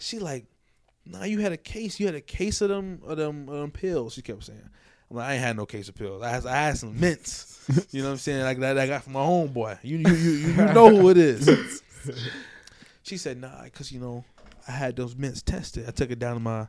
She 0.00 0.18
like, 0.18 0.46
nah, 1.06 1.24
you 1.24 1.38
had 1.38 1.52
a 1.52 1.56
case. 1.56 2.00
You 2.00 2.06
had 2.06 2.14
a 2.14 2.20
case 2.20 2.60
of 2.60 2.68
them 2.68 3.00
of 3.06 3.16
them, 3.16 3.48
of 3.48 3.60
them 3.60 3.70
pills. 3.70 4.14
She 4.14 4.22
kept 4.22 4.44
saying. 4.44 4.68
I'm 5.10 5.16
like, 5.16 5.26
I 5.26 5.32
ain't 5.34 5.42
had 5.42 5.56
no 5.56 5.66
case 5.66 5.88
of 5.88 5.96
pills. 5.96 6.22
I 6.22 6.30
had, 6.30 6.46
I 6.46 6.56
had 6.56 6.78
some 6.78 6.98
mints. 6.98 7.46
You 7.92 8.02
know 8.02 8.08
what 8.08 8.12
I'm 8.14 8.18
saying? 8.18 8.42
Like 8.42 8.58
that 8.60 8.78
I 8.78 8.86
got 8.88 9.04
from 9.04 9.12
my 9.12 9.20
homeboy. 9.20 9.78
You 9.82 9.98
you 9.98 10.12
you, 10.12 10.30
you, 10.30 10.54
know 10.74 10.88
who 10.88 11.10
it 11.10 11.16
is. 11.16 11.82
she 13.04 13.16
said, 13.16 13.40
nah, 13.40 13.64
cause 13.72 13.92
you 13.92 14.00
know, 14.00 14.24
I 14.66 14.72
had 14.72 14.96
those 14.96 15.14
mints 15.14 15.40
tested. 15.40 15.86
I 15.86 15.92
took 15.92 16.10
it 16.10 16.18
down 16.18 16.34
to 16.34 16.40
my 16.40 16.66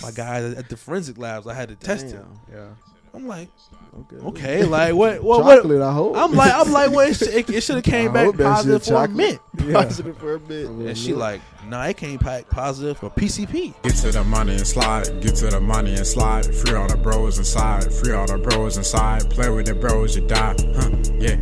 my 0.00 0.12
guys 0.12 0.54
at 0.54 0.68
the 0.68 0.76
forensic 0.76 1.18
labs. 1.18 1.48
I 1.48 1.54
had 1.54 1.70
to 1.70 1.74
test 1.74 2.06
it. 2.06 2.12
Damn. 2.12 2.40
Yeah. 2.52 2.68
I'm 3.14 3.28
like, 3.28 3.48
Okay. 3.96 4.26
okay, 4.26 4.64
like 4.64 4.92
what 4.94 5.22
what 5.22 5.44
what 5.44 5.56
Chocolate, 5.62 5.80
I 5.82 5.92
hope. 5.92 6.16
I'm 6.16 6.32
like, 6.32 6.52
I'm 6.52 6.72
like, 6.72 6.90
well, 6.90 7.08
it, 7.08 7.14
sh- 7.14 7.22
it, 7.22 7.48
it 7.48 7.60
should 7.62 7.76
have 7.76 7.84
came 7.96 8.10
I 8.10 8.14
back 8.14 8.24
hope 8.26 8.36
that 8.38 8.42
shit 8.42 8.72
positive 8.72 8.82
for 8.84 8.92
a 8.94 9.06
chocolate. 9.06 9.16
mint. 9.56 9.72
positive 9.72 10.18
for 10.18 10.34
a 10.34 10.40
bit. 10.40 10.66
Oh, 10.68 10.80
and 10.80 10.98
she 10.98 11.14
like, 11.14 11.40
nah, 11.68 11.84
it 11.84 11.96
came 11.96 12.18
back 12.18 12.50
positive 12.50 12.98
for 12.98 13.10
PCP. 13.10 13.72
Get 13.82 13.94
to 13.96 14.10
the 14.10 14.24
money 14.24 14.54
and 14.56 14.66
slide, 14.66 15.04
get 15.22 15.36
to 15.36 15.46
the 15.46 15.60
money 15.60 15.94
and 15.94 16.04
slide. 16.06 16.44
Free 16.52 16.74
all 16.74 16.88
the 16.88 16.96
bros 16.96 17.38
inside, 17.38 17.92
free 17.92 18.12
all 18.12 18.26
the 18.26 18.36
bros 18.38 18.76
inside. 18.78 19.30
Play 19.30 19.48
with 19.48 19.66
the 19.66 19.74
bros, 19.76 20.16
you 20.16 20.26
die, 20.26 20.56
huh? 20.74 20.90
Yeah. 21.20 21.36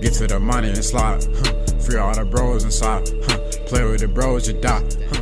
Get 0.00 0.12
to 0.14 0.26
the 0.28 0.38
money 0.38 0.68
and 0.68 0.84
slide, 0.84 1.24
huh? 1.24 1.78
Free 1.80 1.98
all 1.98 2.14
the 2.14 2.24
bros 2.24 2.62
inside, 2.62 3.08
huh? 3.26 3.38
Play 3.66 3.84
with 3.84 4.00
the 4.02 4.08
bros, 4.08 4.46
you 4.46 4.54
die, 4.60 4.82
huh? 5.10 5.13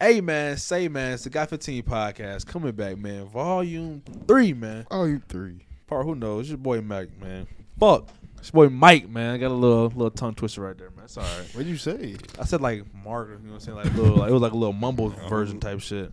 Yeah. 0.00 0.06
Hey 0.06 0.20
man, 0.20 0.56
say 0.56 0.88
man, 0.88 1.14
it's 1.14 1.24
the 1.24 1.30
Got 1.30 1.50
15 1.50 1.82
podcast 1.82 2.46
coming 2.46 2.72
back, 2.72 2.98
man. 2.98 3.26
Volume 3.26 4.02
three, 4.26 4.52
man. 4.52 4.86
Oh, 4.90 5.04
you 5.04 5.22
three. 5.28 5.66
Part 5.86 6.04
who 6.04 6.14
knows? 6.14 6.42
It's 6.42 6.48
your 6.50 6.58
boy 6.58 6.80
Mike, 6.80 7.10
man. 7.20 7.46
Fuck. 7.78 8.08
It's 8.38 8.52
your 8.52 8.68
boy 8.68 8.74
Mike, 8.74 9.08
man. 9.08 9.34
I 9.34 9.38
got 9.38 9.50
a 9.50 9.54
little 9.54 9.86
little 9.86 10.10
tongue 10.10 10.34
twister 10.34 10.62
right 10.62 10.76
there, 10.76 10.90
man. 10.90 11.04
It's 11.04 11.16
alright. 11.16 11.46
What'd 11.54 11.66
you 11.66 11.76
say? 11.76 12.16
I 12.38 12.44
said 12.44 12.60
like 12.60 12.84
Mark, 13.04 13.28
you 13.28 13.34
know 13.46 13.54
what 13.54 13.54
I'm 13.54 13.60
saying? 13.60 13.76
Like 13.76 13.86
a 13.86 13.90
little 13.96 14.16
like 14.16 14.30
it 14.30 14.32
was 14.32 14.42
like 14.42 14.52
a 14.52 14.56
little 14.56 14.72
mumble 14.72 15.14
oh. 15.22 15.28
version 15.28 15.60
type 15.60 15.80
shit. 15.80 16.12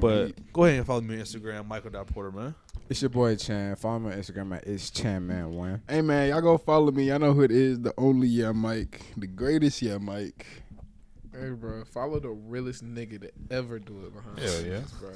But 0.00 0.32
go 0.52 0.64
ahead 0.64 0.78
and 0.78 0.86
follow 0.86 1.00
me 1.00 1.16
on 1.16 1.20
Instagram, 1.20 1.66
Michael.porter, 1.66 2.32
man. 2.32 2.54
It's 2.88 3.00
your 3.02 3.10
boy 3.10 3.36
Chan. 3.36 3.76
Follow 3.76 4.00
me 4.00 4.12
on 4.12 4.18
Instagram 4.18 4.56
at 4.56 4.66
it's 4.66 4.90
Chan 4.90 5.24
Man 5.24 5.52
One. 5.52 5.82
Hey 5.88 6.00
man, 6.00 6.30
y'all 6.30 6.40
go 6.40 6.58
follow 6.58 6.90
me. 6.90 7.04
Y'all 7.04 7.20
know 7.20 7.32
who 7.32 7.42
it 7.42 7.52
is. 7.52 7.80
The 7.80 7.94
only 7.96 8.26
yeah 8.26 8.50
Mike, 8.50 9.02
the 9.16 9.28
greatest 9.28 9.80
yeah 9.80 9.98
Mike. 9.98 10.44
Hey, 11.40 11.50
bro, 11.50 11.84
follow 11.84 12.20
the 12.20 12.28
realest 12.28 12.84
nigga 12.84 13.18
to 13.22 13.30
ever 13.50 13.78
do 13.78 14.04
it 14.04 14.14
behind 14.14 14.38
Hell 14.38 14.62
the 14.62 14.68
yeah. 14.68 14.76
scenes, 14.76 14.92
bro. 14.92 15.10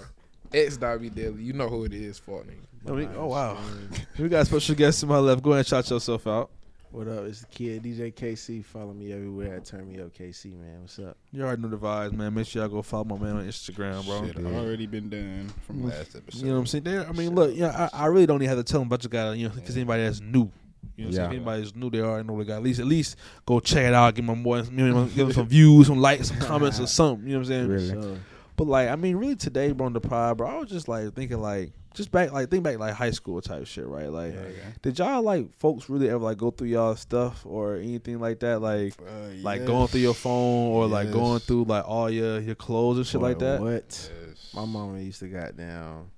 X 0.55 0.77
Dobby 0.79 1.11
Daily, 1.11 1.43
you 1.43 1.53
know 1.53 1.69
who 1.69 1.85
it 1.85 1.93
is, 1.93 2.19
for 2.19 2.43
me. 2.45 2.55
I 2.89 2.93
mean, 2.93 3.11
oh 3.17 3.27
wow. 3.27 3.59
we 4.19 4.29
got 4.29 4.43
a 4.43 4.45
special 4.47 4.75
guest 4.75 5.01
to 5.01 5.07
my 5.07 5.19
left. 5.19 5.43
Go 5.43 5.51
ahead 5.51 5.59
and 5.59 5.67
shout 5.67 5.91
yourself 5.91 6.27
out. 6.27 6.51
What 6.93 7.09
up? 7.09 7.25
It's 7.25 7.41
the 7.41 7.47
kid 7.47 7.83
DJ 7.83 8.15
KC. 8.15 8.65
Follow 8.65 8.95
me 8.95 9.13
everywhere 9.13 9.57
at 9.57 9.65
Turn 9.65 9.87
Me 9.87 10.01
Up 10.01 10.15
KC, 10.15 10.59
man. 10.59 10.83
What's 10.83 10.99
up? 10.99 11.17
You 11.33 11.43
already 11.43 11.61
know 11.61 11.69
the 11.69 11.77
vibes, 11.77 12.13
man. 12.13 12.33
Make 12.33 12.47
sure 12.47 12.63
y'all 12.63 12.71
go 12.71 12.83
follow 12.83 13.05
my 13.05 13.19
man 13.19 13.37
on 13.37 13.47
Instagram, 13.47 14.07
bro. 14.07 14.27
Shit 14.27 14.37
already 14.39 14.87
been 14.87 15.11
done 15.11 15.53
from 15.67 15.85
last 15.89 16.15
episode. 16.15 16.41
You 16.41 16.47
know 16.47 16.55
what 16.55 16.61
I'm 16.61 16.67
saying? 16.69 16.85
There, 16.85 17.07
I 17.07 17.13
mean, 17.13 17.35
look, 17.35 17.55
yeah, 17.55 17.89
I, 17.93 18.05
I 18.05 18.07
really 18.07 18.27
don't 18.27 18.41
even 18.41 18.57
have 18.57 18.65
to 18.65 18.71
tell 18.71 18.81
them 18.81 18.87
about 18.87 19.03
you 19.03 19.11
got, 19.11 19.33
you 19.37 19.49
know, 19.49 19.55
because 19.55 19.77
anybody 19.77 20.05
that's 20.05 20.21
new. 20.21 20.51
You 20.97 21.05
know, 21.05 21.11
what 21.11 21.19
I'm? 21.19 21.21
Yeah. 21.21 21.27
if 21.27 21.31
anybody's 21.33 21.75
new, 21.75 21.91
they 21.91 22.01
already 22.01 22.27
know 22.29 22.39
they 22.39 22.45
got. 22.45 22.57
At 22.57 22.63
least, 22.63 22.81
at 22.81 22.87
least 22.87 23.17
go 23.47 23.61
check 23.61 23.85
it 23.85 23.95
out. 23.95 24.15
Give 24.15 24.25
my 24.25 24.35
boy, 24.35 24.63
you 24.63 24.71
know, 24.71 25.05
give 25.07 25.29
him 25.29 25.33
some 25.33 25.47
views, 25.49 25.87
some 25.87 25.99
likes, 26.01 26.29
some 26.29 26.39
comments, 26.39 26.81
or 26.81 26.87
something. 27.01 27.27
You 27.27 27.35
know 27.35 27.39
what 27.41 27.47
I'm 27.51 27.69
saying? 27.69 27.69
Really? 27.69 27.89
So, 27.89 28.19
But 28.57 28.67
like, 28.67 28.89
I 28.89 28.97
mean, 28.97 29.17
really 29.17 29.37
today, 29.37 29.73
bro, 29.73 29.87
on 29.87 29.93
the 29.93 30.01
pod, 30.01 30.39
bro, 30.39 30.49
I 30.49 30.59
was 30.59 30.71
just 30.71 30.89
like 30.89 31.13
thinking, 31.15 31.41
like, 31.41 31.73
just 31.95 32.11
back, 32.11 32.33
like, 32.33 32.51
think 32.51 32.65
back, 32.65 32.79
like 32.79 32.93
high 32.95 33.13
school 33.13 33.41
type 33.41 33.67
shit, 33.69 33.87
right? 33.87 34.11
Like, 34.11 34.35
did 34.83 34.99
y'all 34.99 35.23
like 35.23 35.55
folks 35.59 35.89
really 35.89 36.09
ever 36.11 36.25
like 36.25 36.39
go 36.39 36.51
through 36.51 36.67
y'all 36.69 36.97
stuff 36.97 37.47
or 37.47 37.77
anything 37.77 38.19
like 38.19 38.41
that? 38.41 38.61
Like, 38.61 38.95
Uh, 39.01 39.29
like 39.43 39.65
going 39.65 39.87
through 39.87 40.01
your 40.01 40.15
phone 40.15 40.73
or 40.73 40.89
like 40.89 41.13
going 41.13 41.39
through 41.41 41.65
like 41.65 41.85
all 41.87 42.11
your 42.11 42.41
your 42.41 42.57
clothes 42.57 42.97
and 42.99 43.07
shit 43.07 43.21
like 43.21 43.39
that? 43.39 43.61
What? 43.61 44.11
My 44.55 44.65
mama 44.65 44.99
used 45.01 45.21
to 45.21 45.29
got 45.29 45.57
down. 45.57 46.11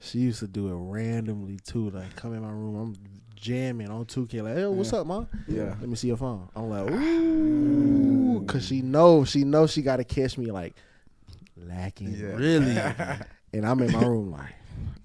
She 0.00 0.18
used 0.18 0.40
to 0.40 0.48
do 0.48 0.68
it 0.68 0.74
randomly 0.74 1.58
too. 1.64 1.90
Like 1.90 2.16
come 2.16 2.32
in 2.34 2.40
my 2.42 2.50
room, 2.50 2.76
I'm 2.76 2.94
jamming 3.42 3.90
on 3.90 4.04
2K. 4.06 4.42
Like, 4.42 4.54
hey, 4.54 4.66
what's 4.66 4.92
Yeah. 4.92 5.00
up, 5.00 5.06
mom? 5.06 5.26
Yeah. 5.48 5.74
Let 5.80 5.88
me 5.88 5.96
see 5.96 6.08
your 6.08 6.16
phone. 6.16 6.48
I'm 6.54 6.70
like, 6.70 6.90
ooh, 6.90 8.44
cause 8.46 8.66
she 8.66 8.80
know, 8.82 9.24
she 9.24 9.44
know 9.44 9.66
she 9.66 9.82
got 9.82 9.96
to 9.96 10.04
catch 10.04 10.38
me 10.38 10.50
like 10.50 10.74
lacking. 11.56 12.12
Yeah. 12.14 12.34
Really? 12.36 12.78
And 13.54 13.66
I'm 13.66 13.82
in 13.82 13.92
my 13.92 14.00
room 14.02 14.30
like, 14.32 14.54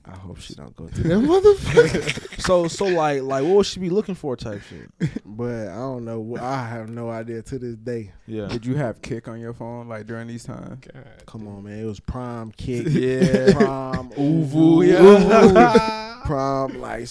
I 0.06 0.16
hope 0.16 0.40
she 0.40 0.56
don't 0.56 0.74
go 0.74 0.88
through 0.88 1.10
that 1.10 1.18
motherfucker. 1.18 2.40
so 2.42 2.70
so 2.70 2.86
like 2.86 3.24
like 3.24 3.44
what 3.44 3.56
would 3.58 3.66
she 3.66 3.82
be 3.82 3.90
looking 3.90 4.16
for 4.16 4.38
type 4.38 4.62
shit? 4.70 4.90
but 5.26 5.68
I 5.68 5.76
don't 5.76 6.06
know. 6.06 6.38
I 6.40 6.66
have 6.66 6.88
no 6.90 7.10
idea 7.10 7.42
to 7.42 7.60
this 7.60 7.76
day. 7.76 8.14
Yeah. 8.26 8.48
Did 8.48 8.66
you 8.66 8.76
have 8.76 9.02
Kik 9.02 9.28
on 9.28 9.42
your 9.42 9.54
phone 9.54 9.90
like 9.90 10.06
during 10.08 10.28
these 10.30 10.46
times? 10.46 10.82
Come 11.26 11.46
on, 11.50 11.66
man. 11.66 11.78
It 11.78 11.84
was 11.84 12.00
prime 12.00 12.54
Kik. 12.54 12.88
Yeah. 12.90 13.52
Prime 13.52 14.12
ooVoo, 14.12 14.50
ooVoo. 14.54 14.88
yeah. 14.88 15.00
ooVoo, 15.02 16.24
prime 16.24 16.80
like 16.80 17.10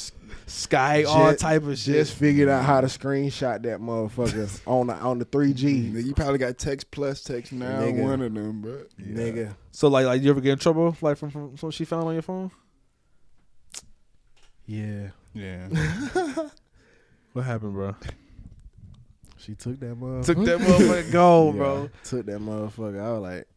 Sky, 0.48 1.02
all 1.02 1.34
type 1.34 1.64
of 1.64 1.76
shit. 1.76 1.94
just 1.94 2.14
figured 2.14 2.48
out 2.48 2.64
how 2.64 2.80
to 2.80 2.86
screenshot 2.86 3.62
that 3.62 3.80
motherfucker 3.80 4.60
on 4.66 4.86
the 4.86 4.94
on 4.94 5.18
the 5.18 5.24
three 5.24 5.52
G. 5.52 5.70
You 5.70 6.14
probably 6.14 6.38
got 6.38 6.56
text 6.56 6.90
plus 6.92 7.22
text 7.22 7.52
now. 7.52 7.80
Nigga. 7.80 8.02
One 8.02 8.22
of 8.22 8.32
them, 8.32 8.60
bro. 8.62 8.82
Nigga. 9.00 9.56
so 9.72 9.88
like 9.88 10.06
like 10.06 10.22
you 10.22 10.30
ever 10.30 10.40
get 10.40 10.52
in 10.52 10.58
trouble 10.58 10.96
like 11.00 11.16
from 11.18 11.30
from, 11.30 11.56
from 11.56 11.66
what 11.66 11.74
she 11.74 11.84
found 11.84 12.06
on 12.06 12.12
your 12.12 12.22
phone? 12.22 12.50
Yeah. 14.66 15.08
Yeah. 15.34 15.68
What 17.32 17.44
happened, 17.44 17.74
bro? 17.74 17.94
She 19.36 19.54
took 19.54 19.78
that 19.80 19.94
motherfucker. 20.00 20.24
Took 20.24 20.44
that 20.46 20.58
motherfucker 20.58 21.12
gold, 21.12 21.54
Yeah, 21.54 21.58
bro. 21.60 21.90
Took 22.02 22.24
that 22.24 22.40
motherfucker. 22.40 22.98
I 22.98 23.12
was 23.12 23.20
like, 23.22 23.48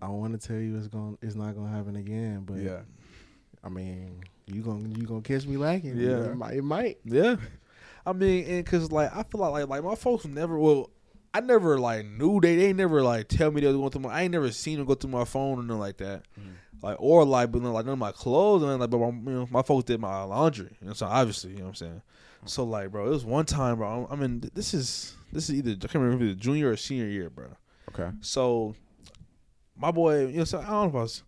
I 0.00 0.06
want 0.08 0.40
to 0.40 0.46
tell 0.46 0.56
you 0.56 0.76
it's 0.76 0.86
going 0.86 1.18
it's 1.20 1.34
not 1.34 1.56
gonna 1.56 1.68
happen 1.76 1.96
again, 1.96 2.44
but 2.46 2.58
Yeah. 2.58 2.82
I 3.64 3.70
mean, 3.70 4.22
you 4.46 4.62
gonna 4.62 4.88
you 4.88 5.06
gonna 5.06 5.22
catch 5.22 5.46
me 5.46 5.56
lacking. 5.56 5.96
Yeah. 5.96 6.24
it 6.24 6.36
might. 6.36 6.54
It 6.54 6.62
might. 6.62 6.98
Yeah. 7.04 7.36
I 8.04 8.12
mean, 8.12 8.44
and 8.46 8.66
cause 8.66 8.90
like 8.90 9.14
I 9.14 9.22
feel 9.22 9.40
like 9.40 9.52
like, 9.52 9.68
like 9.68 9.84
my 9.84 9.94
folks 9.94 10.24
never 10.24 10.58
well, 10.58 10.90
I 11.32 11.40
never 11.40 11.78
like 11.78 12.04
knew 12.04 12.40
they 12.40 12.56
they 12.56 12.72
never 12.72 13.02
like 13.02 13.28
tell 13.28 13.50
me 13.50 13.60
they 13.60 13.68
was 13.68 13.76
going 13.76 13.90
through 13.90 14.02
my 14.02 14.10
I 14.10 14.22
ain't 14.22 14.32
never 14.32 14.50
seen 14.50 14.78
them 14.78 14.86
go 14.86 14.94
through 14.94 15.10
my 15.10 15.24
phone 15.24 15.58
or 15.58 15.62
nothing 15.62 15.80
like 15.80 15.96
that. 15.98 16.24
Mm-hmm. 16.38 16.50
Like 16.82 16.96
or 16.98 17.24
like 17.24 17.52
but 17.52 17.62
like 17.62 17.84
none 17.84 17.94
of 17.94 17.98
my 17.98 18.12
clothes 18.12 18.62
and 18.62 18.80
like 18.80 18.90
but 18.90 18.98
my, 18.98 19.06
you 19.06 19.38
know 19.38 19.48
my 19.50 19.62
folks 19.62 19.84
did 19.84 20.00
my 20.00 20.22
laundry. 20.24 20.76
Know, 20.80 20.92
so 20.94 21.06
obviously 21.06 21.52
you 21.52 21.58
know 21.58 21.64
what 21.64 21.68
I'm 21.70 21.74
saying. 21.76 22.02
So 22.44 22.62
mm-hmm. 22.62 22.72
like 22.72 22.90
bro, 22.90 23.06
it 23.06 23.10
was 23.10 23.24
one 23.24 23.46
time, 23.46 23.76
bro. 23.76 24.08
I 24.10 24.16
mean, 24.16 24.42
this 24.54 24.74
is 24.74 25.14
this 25.32 25.48
is 25.48 25.54
either 25.56 25.70
I 25.70 25.86
can't 25.86 26.02
remember 26.02 26.26
was 26.26 26.36
junior 26.36 26.70
or 26.70 26.76
senior 26.76 27.06
year, 27.06 27.30
bro. 27.30 27.56
Okay. 27.90 28.10
So 28.20 28.74
my 29.76 29.90
boy, 29.90 30.26
you 30.26 30.38
know, 30.38 30.44
so 30.44 30.58
I 30.58 30.66
don't 30.66 30.70
know 30.70 30.88
if 30.88 30.94
I 30.94 30.98
was 30.98 31.22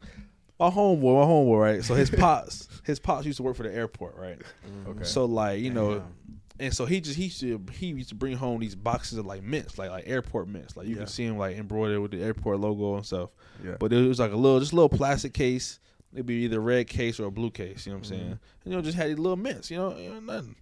my 0.60 0.70
homeboy, 0.70 1.02
my 1.02 1.26
homeboy, 1.26 1.60
right? 1.60 1.84
So 1.84 1.94
his 1.94 2.10
pops, 2.18 2.68
his 2.84 2.98
pops 3.00 3.26
used 3.26 3.36
to 3.38 3.42
work 3.42 3.56
for 3.56 3.62
the 3.64 3.74
airport, 3.74 4.16
right? 4.16 4.38
Mm-hmm. 4.66 4.90
Okay. 4.90 5.04
So 5.04 5.24
like 5.24 5.60
you 5.60 5.70
know, 5.70 5.98
Damn. 5.98 6.14
and 6.60 6.74
so 6.74 6.86
he 6.86 7.00
just 7.00 7.16
he 7.16 7.24
used 7.24 7.40
to 7.40 7.60
he 7.72 7.86
used 7.88 8.08
to 8.10 8.14
bring 8.14 8.36
home 8.36 8.60
these 8.60 8.74
boxes 8.74 9.18
of 9.18 9.26
like 9.26 9.42
mints, 9.42 9.78
like 9.78 9.90
like 9.90 10.04
airport 10.06 10.48
mints, 10.48 10.76
like 10.76 10.86
you 10.86 10.92
Yeah. 10.94 10.98
can 11.00 11.06
see 11.08 11.24
him 11.24 11.38
like 11.38 11.56
embroidered 11.56 12.00
with 12.00 12.10
the 12.12 12.22
airport 12.22 12.60
logo 12.60 12.96
and 12.96 13.04
stuff. 13.06 13.30
Yeah. 13.64 13.76
But 13.78 13.92
it 13.92 14.06
was 14.06 14.18
like 14.20 14.32
a 14.32 14.36
little 14.36 14.60
just 14.60 14.72
a 14.72 14.76
little 14.76 14.88
plastic 14.88 15.34
case. 15.34 15.80
It'd 16.12 16.26
be 16.26 16.44
either 16.44 16.58
a 16.58 16.60
red 16.60 16.86
case 16.86 17.18
or 17.18 17.24
a 17.26 17.30
blue 17.32 17.50
case. 17.50 17.86
You 17.86 17.92
know 17.92 17.98
what 17.98 18.04
I'm 18.06 18.10
saying? 18.10 18.22
Mm-hmm. 18.22 18.30
And, 18.32 18.40
you 18.66 18.72
know, 18.76 18.82
just 18.82 18.96
had 18.96 19.08
these 19.10 19.18
little 19.18 19.36
mints. 19.36 19.68
You 19.70 19.78
know, 19.78 19.96
you 19.96 20.10
know 20.10 20.20
nothing. 20.20 20.54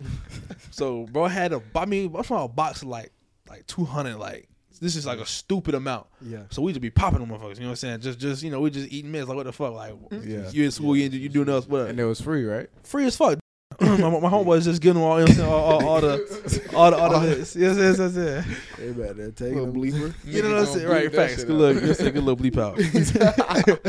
so 0.70 1.06
bro 1.06 1.26
had 1.26 1.52
a 1.52 1.62
I 1.74 1.84
mean, 1.86 2.14
I'm 2.14 2.22
talking 2.22 2.44
a 2.44 2.48
box 2.48 2.82
of 2.82 2.88
like 2.88 3.12
like 3.48 3.66
200 3.66 4.16
like. 4.16 4.48
This 4.78 4.96
is 4.96 5.06
like 5.06 5.18
a 5.18 5.26
stupid 5.26 5.74
amount. 5.74 6.06
Yeah. 6.20 6.42
So 6.50 6.62
we 6.62 6.72
just 6.72 6.80
be 6.80 6.90
popping 6.90 7.20
them 7.20 7.28
motherfuckers. 7.30 7.56
You 7.56 7.62
know 7.62 7.66
what 7.66 7.70
I'm 7.70 7.76
saying? 7.76 8.00
Just, 8.00 8.18
just 8.18 8.42
you 8.42 8.50
know, 8.50 8.60
we 8.60 8.70
just 8.70 8.90
eating 8.92 9.10
mints. 9.10 9.28
Like 9.28 9.36
what 9.36 9.46
the 9.46 9.52
fuck? 9.52 9.74
Like 9.74 9.92
mm-hmm. 9.92 10.28
Yeah. 10.30 10.50
you 10.50 10.64
in 10.64 10.70
school, 10.70 10.96
you, 10.96 11.08
you 11.08 11.28
doing 11.28 11.48
else, 11.48 11.66
what? 11.66 11.88
And 11.88 11.98
it 11.98 12.04
was 12.04 12.20
free, 12.20 12.44
right? 12.44 12.68
free 12.82 13.04
as 13.06 13.16
fuck. 13.16 13.38
my, 13.80 13.96
my 13.96 14.28
homeboys 14.28 14.64
just 14.64 14.82
getting 14.82 15.00
all, 15.00 15.20
you 15.20 15.26
know, 15.26 15.30
what 15.30 15.30
I'm 15.30 15.34
saying, 15.36 15.48
all, 15.48 15.62
all, 15.62 15.88
all 15.88 16.00
the, 16.00 16.70
all 16.74 16.90
the, 16.90 16.96
all 16.96 17.20
the 17.20 17.20
hits. 17.20 17.54
Yes, 17.54 17.76
yes, 17.76 17.98
yes, 17.98 18.14
yes. 18.16 18.46
They 18.76 18.90
better 18.90 19.30
take 19.30 19.54
Little 19.54 19.66
them. 19.66 19.74
bleeper. 19.76 20.14
You 20.24 20.42
know 20.42 20.50
what 20.54 20.58
I'm 20.60 20.66
saying? 20.66 20.88
Right, 20.88 21.14
facts. 21.14 21.44
Good 21.44 21.56
look, 21.56 21.82
you 21.82 21.94
say 21.94 22.10
good 22.10 22.24
little 22.24 22.36
bleep 22.36 22.58
out. 22.58 22.76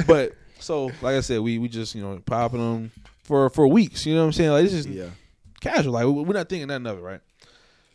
but 0.08 0.34
so, 0.60 0.86
like 1.02 1.16
I 1.16 1.22
said, 1.22 1.40
we 1.40 1.58
we 1.58 1.68
just 1.69 1.96
you 1.96 2.02
know 2.04 2.19
popping 2.25 2.60
them 2.60 2.92
for 3.24 3.50
for 3.50 3.68
weeks. 3.68 4.06
You 4.06 4.13
know 4.16 4.22
what 4.22 4.28
I'm 4.28 4.34
saying? 4.34 4.52
Like 4.52 4.63
this 4.66 4.74
is 4.74 4.86
Yeah. 4.86 5.10
casual. 5.62 5.94
Like 5.94 6.06
we- 6.06 6.12
we're 6.12 6.34
not 6.34 6.50
thinking 6.50 6.68
nothing 6.68 6.86
of 6.86 7.00
it, 7.00 7.02
right? 7.02 7.22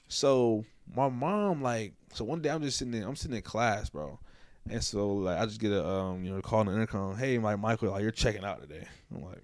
So 0.08 0.64
my 0.96 1.08
mom 1.08 1.62
like 1.62 1.92
so 2.14 2.24
one 2.24 2.40
day 2.40 2.50
I'm 2.50 2.62
just 2.62 2.78
sitting 2.78 2.92
there, 2.92 3.06
I'm 3.06 3.16
sitting 3.16 3.36
in 3.36 3.42
class, 3.42 3.90
bro. 3.90 4.18
And 4.70 4.82
so 4.82 5.12
like 5.12 5.38
I 5.38 5.44
just 5.44 5.60
get 5.60 5.72
a 5.72 5.86
um 5.86 6.24
you 6.24 6.30
know 6.30 6.40
call 6.40 6.60
on 6.60 6.66
the 6.66 6.72
intercom, 6.72 7.16
hey 7.16 7.38
like 7.38 7.58
Michael, 7.58 7.90
like 7.90 8.02
you're 8.02 8.10
checking 8.10 8.44
out 8.44 8.62
today. 8.62 8.86
I'm 9.14 9.22
like 9.22 9.42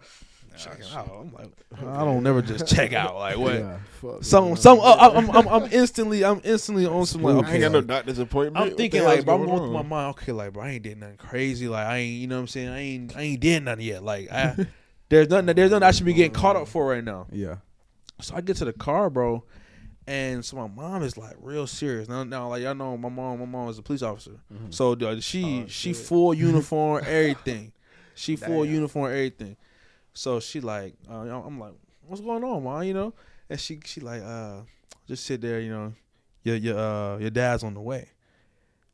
checking 0.57 0.87
out. 0.95 1.11
I'm 1.13 1.33
like 1.33 1.51
I 1.79 2.05
don't 2.05 2.23
never 2.23 2.41
just 2.41 2.67
check 2.67 2.93
out. 2.93 3.17
Like 3.17 3.37
what? 3.37 3.55
Yeah. 3.55 3.79
Fuck. 4.01 4.25
Some 4.25 4.57
some 4.57 4.81
uh, 4.81 5.11
I'm, 5.15 5.31
I'm 5.31 5.49
I'm 5.49 5.73
instantly 5.73 6.25
I'm 6.25 6.41
instantly 6.43 6.87
on 6.87 7.05
some 7.07 7.23
like 7.23 7.35
I 7.35 7.39
okay. 7.39 7.53
ain't 7.53 7.61
got 7.61 7.73
no 7.73 7.79
like, 7.79 7.87
doctor's 7.87 8.19
appointment. 8.19 8.65
I'm 8.65 8.77
thinking 8.77 9.05
like, 9.05 9.25
bro, 9.25 9.35
I'm 9.35 9.41
going 9.41 9.51
going 9.51 9.63
through 9.63 9.73
my 9.73 9.81
on? 9.81 9.89
mind. 9.89 10.11
Okay, 10.11 10.33
like, 10.33 10.53
bro, 10.53 10.65
I 10.65 10.71
ain't 10.71 10.83
did 10.83 10.99
nothing 10.99 11.17
crazy. 11.19 11.69
Like, 11.69 11.87
I 11.87 11.99
ain't, 11.99 12.21
you 12.21 12.27
know 12.27 12.37
what 12.37 12.43
I'm 12.43 12.49
saying? 12.49 12.69
I 12.69 12.79
ain't, 12.79 13.17
I 13.17 13.21
ain't 13.23 13.41
did 13.41 13.63
nothing 13.63 13.85
yet. 13.85 14.03
Like, 14.03 14.31
I, 14.31 14.67
there's 15.11 15.29
nothing, 15.29 15.55
there's 15.55 15.71
nothing 15.71 15.83
I 15.83 15.91
should 15.91 16.07
be 16.07 16.15
getting 16.15 16.33
caught 16.33 16.57
up 16.57 16.69
for 16.69 16.87
right 16.87 17.05
now. 17.05 17.27
Yeah. 17.31 17.57
So 18.21 18.35
I 18.35 18.41
get 18.41 18.57
to 18.57 18.65
the 18.65 18.73
car, 18.73 19.11
bro, 19.11 19.45
And 20.11 20.45
so 20.45 20.57
my 20.57 20.67
mom 20.67 21.05
is 21.05 21.17
like 21.17 21.37
real 21.41 21.69
serious. 21.69 22.09
Now, 22.09 22.25
now 22.25 22.49
like 22.49 22.65
y'all 22.65 22.75
know, 22.75 22.97
my 22.97 23.09
mom, 23.09 23.39
my 23.39 23.45
mom 23.45 23.69
is 23.69 23.79
a 23.79 23.83
police 23.83 24.03
officer. 24.03 24.41
Mhm. 24.53 24.75
So 24.75 24.95
uh, 24.95 25.21
she 25.21 25.63
Oh, 25.63 25.69
she 25.69 25.93
full 25.93 26.35
uniform, 26.35 27.05
everything. 27.07 27.71
She 28.17 28.35
full 28.35 28.65
Damn. 28.65 28.75
uniform, 28.75 29.13
everything. 29.13 29.57
So 30.13 30.41
she 30.41 30.61
like, 30.61 30.95
uh, 31.09 31.15
I'm 31.15 31.61
like, 31.61 31.75
what's 32.09 32.21
going 32.21 32.43
on, 32.43 32.65
mom? 32.65 32.83
You 32.83 32.95
know? 32.95 33.15
And 33.49 33.61
she 33.61 33.79
she 33.85 34.01
like, 34.01 34.21
uh, 34.21 34.63
just 35.07 35.25
sit 35.25 35.43
there. 35.43 35.61
You 35.61 35.71
know, 35.71 35.93
your 36.43 36.57
your 36.57 36.77
uh 36.77 37.19
your 37.19 37.31
dad's 37.31 37.63
on 37.63 37.75
the 37.75 37.81
way. 37.81 38.09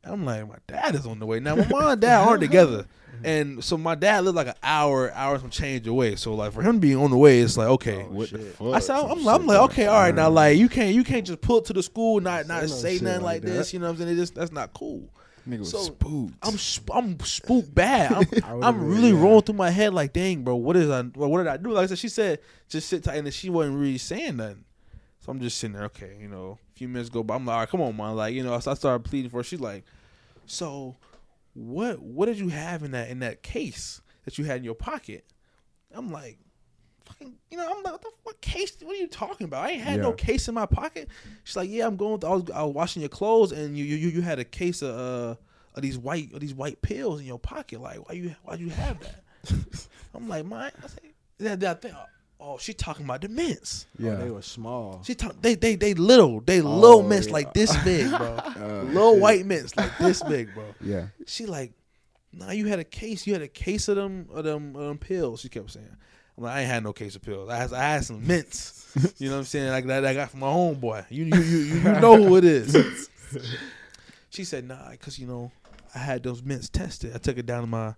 I'm 0.03 0.25
like, 0.25 0.47
my 0.47 0.55
dad 0.67 0.95
is 0.95 1.05
on 1.05 1.19
the 1.19 1.25
way. 1.25 1.39
Now 1.39 1.55
my 1.55 1.67
mom 1.67 1.87
and 1.87 2.01
dad 2.01 2.21
aren't 2.27 2.41
together, 2.41 2.85
and 3.23 3.63
so 3.63 3.77
my 3.77 3.95
dad 3.95 4.23
lives 4.23 4.35
like 4.35 4.47
an 4.47 4.53
hour, 4.63 5.11
hours 5.13 5.41
some 5.41 5.49
change 5.49 5.85
away. 5.87 6.15
So 6.15 6.33
like 6.33 6.53
for 6.53 6.61
him 6.61 6.79
being 6.79 6.97
on 6.97 7.11
the 7.11 7.17
way, 7.17 7.39
it's 7.39 7.57
like 7.57 7.67
okay. 7.67 8.03
Oh, 8.03 8.13
What 8.13 8.29
the 8.31 8.39
fuck? 8.39 8.73
I 8.75 8.79
said, 8.79 8.95
I'm, 8.95 9.11
I'm 9.11 9.17
shit 9.17 9.25
like, 9.25 9.45
like 9.45 9.71
okay, 9.71 9.87
all 9.87 9.99
right, 9.99 10.15
now 10.15 10.29
like 10.29 10.57
you 10.57 10.69
can't 10.69 10.95
you 10.95 11.03
can't 11.03 11.25
just 11.27 11.41
pull 11.41 11.61
to 11.61 11.73
the 11.73 11.83
school 11.83 12.19
not 12.21 12.43
Say 12.43 12.47
not 12.47 12.61
no 12.61 12.67
say 12.67 12.99
nothing 12.99 13.21
like 13.23 13.23
like 13.23 13.41
this. 13.41 13.73
You 13.73 13.79
know 13.79 13.87
what 13.87 13.91
I'm 13.93 13.97
saying? 13.97 14.09
It 14.11 14.15
just 14.15 14.35
that's 14.35 14.51
not 14.51 14.73
cool. 14.73 15.09
Nigga 15.47 15.59
was 15.59 15.71
So, 15.71 15.81
spooked. 15.81 16.33
I'm 16.43 16.57
sp- 16.59 16.91
I'm 16.93 17.19
spooked 17.21 17.73
bad. 17.73 18.11
I'm, 18.11 18.17
I 18.43 18.53
would've 18.53 18.63
I'm 18.63 18.85
really 18.85 19.11
yeah. 19.11 19.21
rolling 19.21 19.43
through 19.43 19.55
my 19.55 19.69
head 19.69 19.93
like, 19.93 20.11
dang, 20.11 20.43
bro, 20.43 20.55
what 20.55 20.75
is 20.75 20.89
I? 20.89 21.01
What 21.03 21.29
what 21.29 21.37
did 21.39 21.47
I 21.47 21.57
do? 21.57 21.69
Like 21.71 21.83
I 21.83 21.87
said, 21.87 21.99
she 21.99 22.09
said 22.09 22.39
just 22.69 22.89
sit 22.89 23.03
tight, 23.03 23.15
and 23.15 23.25
then 23.25 23.31
she 23.31 23.49
wasn't 23.49 23.77
really 23.77 23.97
saying 23.97 24.37
nothing. 24.37 24.63
So 25.27 25.31
I'm 25.31 25.41
just 25.41 25.57
sitting 25.57 25.75
there. 25.75 25.83
Okay, 25.87 26.15
you 26.21 26.29
know, 26.29 26.57
a 26.73 26.77
few 26.77 26.87
minutes 26.87 27.09
go 27.09 27.21
by. 27.21 27.35
I'm 27.35 27.45
like, 27.45 27.53
all 27.53 27.59
right, 27.59 27.69
come 27.69 27.81
on, 27.81 27.97
man. 27.97 28.15
Like 28.15 28.33
you 28.33 28.43
know, 28.43 28.57
so 28.61 28.71
I 28.71 28.75
started 28.75 29.03
pleading 29.03 29.29
for. 29.29 29.37
her. 29.37 29.43
She's 29.43 29.59
like, 29.59 29.83
so 30.45 30.95
what? 31.53 32.01
What 32.01 32.27
did 32.27 32.39
you 32.39 32.47
have 32.47 32.81
in 32.81 32.91
that 32.91 33.09
in 33.09 33.19
that 33.19 33.43
case 33.43 34.01
that 34.23 34.37
you 34.37 34.45
had 34.45 34.59
in 34.59 34.63
your 34.63 34.73
pocket? 34.73 35.25
I'm 35.93 36.11
like. 36.11 36.39
Fucking, 37.05 37.35
you 37.49 37.57
know, 37.57 37.65
I'm 37.65 37.83
like, 37.83 37.93
what, 37.93 38.01
the, 38.01 38.11
what 38.23 38.41
case? 38.41 38.75
What 38.81 38.93
are 38.93 38.99
you 38.99 39.07
talking 39.07 39.45
about? 39.45 39.63
I 39.63 39.69
ain't 39.71 39.81
had 39.81 40.01
no 40.01 40.11
case 40.11 40.49
in 40.49 40.53
my 40.53 40.65
pocket. 40.65 41.07
She's 41.45 41.55
like, 41.55 41.69
yeah, 41.69 41.87
I'm 41.87 41.95
going. 41.95 42.21
I 42.25 42.29
was, 42.29 42.51
I 42.53 42.63
was 42.63 42.75
washing 42.75 43.01
your 43.01 43.07
clothes, 43.07 43.53
and 43.53 43.77
you, 43.77 43.85
you, 43.85 44.09
you 44.09 44.21
had 44.21 44.39
a 44.39 44.43
case 44.43 44.81
of, 44.81 44.89
uh, 44.89 45.35
of 45.73 45.81
these 45.83 45.97
white, 45.97 46.33
of 46.33 46.41
these 46.41 46.53
white 46.53 46.81
pills 46.81 47.21
in 47.21 47.25
your 47.25 47.39
pocket. 47.39 47.79
Like, 47.79 48.05
why 48.05 48.15
you, 48.15 48.35
why 48.43 48.55
you 48.55 48.67
have 48.71 48.99
that? 48.99 49.23
I'm 50.13 50.27
like, 50.27 50.45
my, 50.45 50.65
I 50.65 50.87
say, 50.87 51.13
that, 51.37 51.61
that 51.61 51.81
thing. 51.81 51.95
Oh, 52.39 52.57
she 52.59 52.73
talking 52.73 53.03
about 53.05 53.21
the 53.21 53.29
mints. 53.29 53.87
Yeah, 53.97 54.11
Yeah. 54.11 54.15
they 54.17 54.29
were 54.29 54.41
small. 54.43 55.01
She 55.03 55.15
talk, 55.15 55.41
they, 55.41 55.55
they, 55.55 55.75
they 55.75 55.93
little, 55.95 56.39
they 56.41 56.61
little 56.61 56.99
Oh, 56.99 57.03
mints 57.03 57.27
yeah. 57.27 57.33
like 57.33 57.53
this 57.53 57.75
big, 57.83 58.09
bro. 58.17 58.37
Uh, 58.37 58.83
little 58.87 59.13
shit. 59.13 59.21
white 59.21 59.45
mints 59.45 59.75
like 59.75 59.97
this 59.97 60.21
big, 60.23 60.53
bro. 60.53 60.65
Yeah. 60.81 61.07
She 61.25 61.45
like, 61.47 61.73
nah, 62.31 62.51
you 62.51 62.67
had 62.67 62.77
a 62.79 62.83
case. 62.83 63.25
You 63.25 63.33
had 63.33 63.41
a 63.41 63.47
case 63.47 63.87
of 63.87 63.95
them 63.95 64.27
of 64.31 64.43
them, 64.43 64.75
of 64.75 64.83
them 64.87 64.97
pills. 64.99 65.41
She 65.41 65.49
kept 65.49 65.71
saying. 65.71 65.87
I'm 66.37 66.43
like, 66.43 66.53
I 66.53 66.59
ain't 66.61 66.69
had 66.69 66.83
no 66.83 66.93
case 66.93 67.15
of 67.15 67.23
pills. 67.23 67.49
I 67.49 67.55
had, 67.57 67.73
I 67.73 67.81
had 67.93 68.05
some 68.05 68.25
mints. 68.25 68.75
You 69.19 69.27
know 69.29 69.33
what 69.35 69.39
I'm 69.39 69.45
saying? 69.45 69.69
Like 69.69 69.85
that 69.87 70.05
I 70.05 70.13
got 70.15 70.31
from 70.31 70.39
my 70.39 70.47
homeboy. 70.47 71.05
You 71.09 71.25
you 71.25 71.35
you 71.41 71.57
you, 71.57 71.75
you 71.75 71.83
know 71.99 72.15
who 72.23 72.35
it 72.37 72.43
is. 72.45 73.09
she 74.29 74.43
said, 74.43 74.67
Nah, 74.67 74.91
because 74.91 75.19
you 75.19 75.27
know 75.27 75.51
I 75.93 75.99
had 75.99 76.23
those 76.23 76.43
mints 76.43 76.69
tested. 76.69 77.13
I 77.15 77.17
took 77.19 77.37
it 77.37 77.45
down 77.45 77.61
to 77.61 77.67
my 77.67 77.95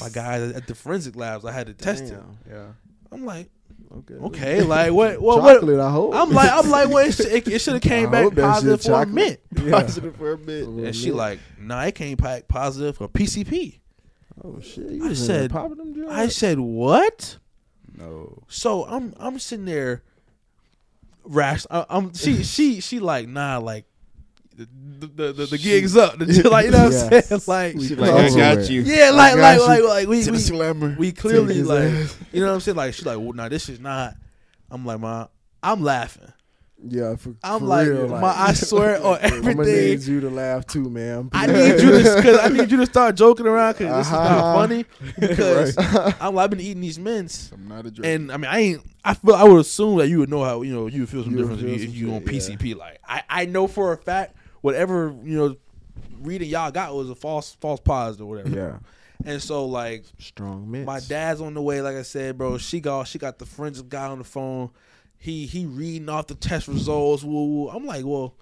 my 0.00 0.08
guys 0.10 0.52
at 0.52 0.66
the 0.66 0.74
forensic 0.74 1.16
labs. 1.16 1.44
I 1.44 1.52
had 1.52 1.66
to 1.68 1.74
test 1.74 2.04
it. 2.04 2.10
Damn. 2.10 2.38
Yeah. 2.50 2.66
I'm 3.10 3.24
like, 3.24 3.50
Okay. 3.98 4.14
okay, 4.14 4.62
like 4.62 4.90
what 4.92 5.20
what 5.20 5.42
what? 5.42 5.54
Chocolate, 5.60 5.78
I 5.80 5.90
hope. 5.90 6.14
I'm 6.14 6.30
like 6.30 6.50
I'm 6.50 6.70
like, 6.70 6.88
well, 6.88 7.06
it, 7.06 7.20
it, 7.20 7.46
it 7.48 7.58
should 7.60 7.74
have 7.74 7.82
came 7.94 8.08
I 8.08 8.12
back 8.12 8.22
hope 8.24 8.34
that 8.36 8.40
shit 8.42 8.50
positive 8.52 8.82
for 8.82 8.88
a 8.90 8.94
chocolate. 9.04 9.14
mint. 9.14 9.40
Positive 9.70 10.16
for 10.16 10.32
a 10.32 10.38
bit. 10.38 10.64
Oh, 10.66 10.78
and 10.78 10.96
she 10.96 11.12
like, 11.12 11.38
nah, 11.58 11.82
it 11.84 11.94
came 11.94 12.16
back 12.16 12.48
positive 12.48 12.96
for 12.96 13.06
PCP. 13.08 13.80
oh 14.42 14.60
shit! 14.60 14.88
You 14.90 15.04
I 15.04 15.08
was 15.10 15.20
in 15.20 15.26
there 15.28 15.42
said- 15.42 15.50
popping 15.50 15.76
them 15.76 15.92
drugs? 15.92 16.12
I 16.12 16.28
said, 16.28 16.58
what? 16.58 17.36
No. 17.98 18.42
So 18.48 18.86
I'm 18.86 19.12
I'm 19.18 19.38
sitting 19.38 19.66
there, 19.66 20.02
rash. 21.24 21.66
I, 21.70 21.84
I'm 21.90 22.14
she 22.14 22.42
she 22.42 22.80
she 22.80 22.98
like 22.98 23.28
nah 23.28 23.58
like. 23.58 23.84
The 24.56 24.68
the, 25.16 25.32
the, 25.32 25.46
the 25.46 25.58
gig's 25.58 25.96
up, 25.96 26.18
The- 26.18 26.48
like 26.50 26.66
you 26.66 26.70
know 26.72 26.84
what 26.90 27.12
I'm 27.12 27.22
saying, 27.22 27.40
like 27.46 27.72
She 27.80 27.88
She 27.88 27.94
like, 27.96 28.10
I 28.12 28.28
got 28.36 28.56
with. 28.58 28.70
you. 28.70 28.82
yeah, 28.82 29.10
like 29.10 29.36
like 29.36 29.58
you. 29.58 29.66
like 29.66 29.82
like 29.82 30.08
we 30.08 30.22
to 30.22 30.30
the 30.30 30.74
we, 30.98 31.06
we 31.08 31.12
clearly 31.12 31.62
like 31.62 31.84
ass. 31.84 32.16
you 32.32 32.40
know 32.40 32.46
what 32.48 32.54
I'm 32.54 32.60
saying. 32.60 32.76
Like 32.76 32.94
she's 32.94 33.06
like, 33.06 33.18
well, 33.18 33.32
nah, 33.32 33.48
this 33.48 33.68
is 33.68 33.80
not. 33.80 34.14
I'm 34.70 34.84
like, 34.86 35.00
ma, 35.00 35.26
I'm 35.62 35.82
laughing. 35.82 36.32
Yeah, 36.84 37.14
for, 37.14 37.34
I'm 37.44 37.60
for 37.60 37.64
like, 37.66 37.86
real, 37.86 38.08
my, 38.08 38.34
I 38.36 38.52
swear 38.54 38.96
on 39.00 39.18
I'm 39.22 39.30
gonna 39.42 39.50
everything. 39.50 39.64
need 39.90 40.02
you 40.02 40.20
to 40.22 40.30
laugh 40.30 40.66
too, 40.66 40.90
man. 40.90 41.30
I 41.32 41.46
need 41.46 41.80
you 41.80 42.02
to, 42.02 42.20
cause 42.22 42.38
I 42.40 42.48
need 42.48 42.72
you 42.72 42.76
to 42.78 42.86
start 42.86 43.14
joking 43.14 43.46
around, 43.46 43.74
cause 43.74 43.86
this 43.98 44.06
is 44.06 44.12
not 44.12 44.26
Uh-huh. 44.26 44.54
funny. 44.54 44.84
Because 45.20 45.76
I'm, 46.20 46.36
I've 46.36 46.50
been 46.50 46.60
eating 46.60 46.80
these 46.80 46.98
mints, 46.98 47.52
I'm 47.52 47.68
not 47.68 47.86
a 47.86 47.90
joke. 47.92 48.04
and 48.04 48.32
I 48.32 48.36
mean, 48.36 48.50
I 48.50 48.58
ain't. 48.58 48.82
I 49.04 49.14
feel 49.14 49.34
I 49.36 49.44
would 49.44 49.60
assume 49.60 49.98
that 49.98 50.08
you 50.08 50.18
would 50.20 50.28
know 50.30 50.42
how 50.42 50.62
you 50.62 50.72
know 50.74 50.86
you 50.88 51.00
would 51.02 51.08
feel 51.08 51.22
some 51.22 51.32
You 51.36 51.46
would 51.46 51.58
difference 51.60 51.62
if 51.62 51.80
feel 51.82 51.90
you, 51.90 52.14
if 52.16 52.24
you 52.26 52.32
on 52.32 52.40
shit, 52.40 52.58
PCP. 52.58 52.76
Like 52.76 52.98
I, 53.06 53.22
I 53.28 53.44
know 53.46 53.68
for 53.68 53.92
a 53.92 53.96
fact 53.96 54.34
whatever 54.62 55.14
you 55.22 55.36
know 55.36 55.56
reading 56.20 56.48
y'all 56.48 56.70
got 56.70 56.94
was 56.94 57.10
a 57.10 57.14
false 57.14 57.54
false 57.60 57.80
positive 57.80 58.26
or 58.26 58.30
whatever. 58.30 58.48
Yeah. 58.48 58.78
And 59.24 59.40
so 59.42 59.66
like 59.66 60.04
Strong 60.18 60.70
man. 60.70 60.84
my 60.84 61.00
dad's 61.00 61.40
on 61.40 61.54
the 61.54 61.62
way, 61.62 61.80
like 61.82 61.96
I 61.96 62.02
said, 62.02 62.38
bro. 62.38 62.58
She 62.58 62.80
got 62.80 63.06
she 63.06 63.18
got 63.18 63.38
the 63.38 63.46
forensic 63.46 63.88
guy 63.88 64.06
on 64.06 64.18
the 64.18 64.24
phone. 64.24 64.70
He 65.18 65.46
he 65.46 65.66
reading 65.66 66.08
off 66.08 66.26
the 66.26 66.34
test 66.34 66.66
results. 66.66 67.22
Woo, 67.22 67.44
woo. 67.44 67.68
I'm 67.68 67.86
like, 67.86 68.04
well, 68.04 68.34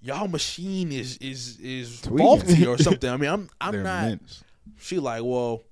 y'all 0.00 0.28
machine 0.28 0.92
is 0.92 1.16
is 1.18 1.58
is 1.58 2.00
faulty 2.00 2.66
or 2.66 2.78
something. 2.78 3.10
I 3.10 3.16
mean, 3.16 3.30
I'm 3.30 3.50
I'm 3.60 3.72
They're 3.72 3.82
not. 3.82 4.18
She 4.78 4.98
like, 4.98 5.22
well, 5.24 5.62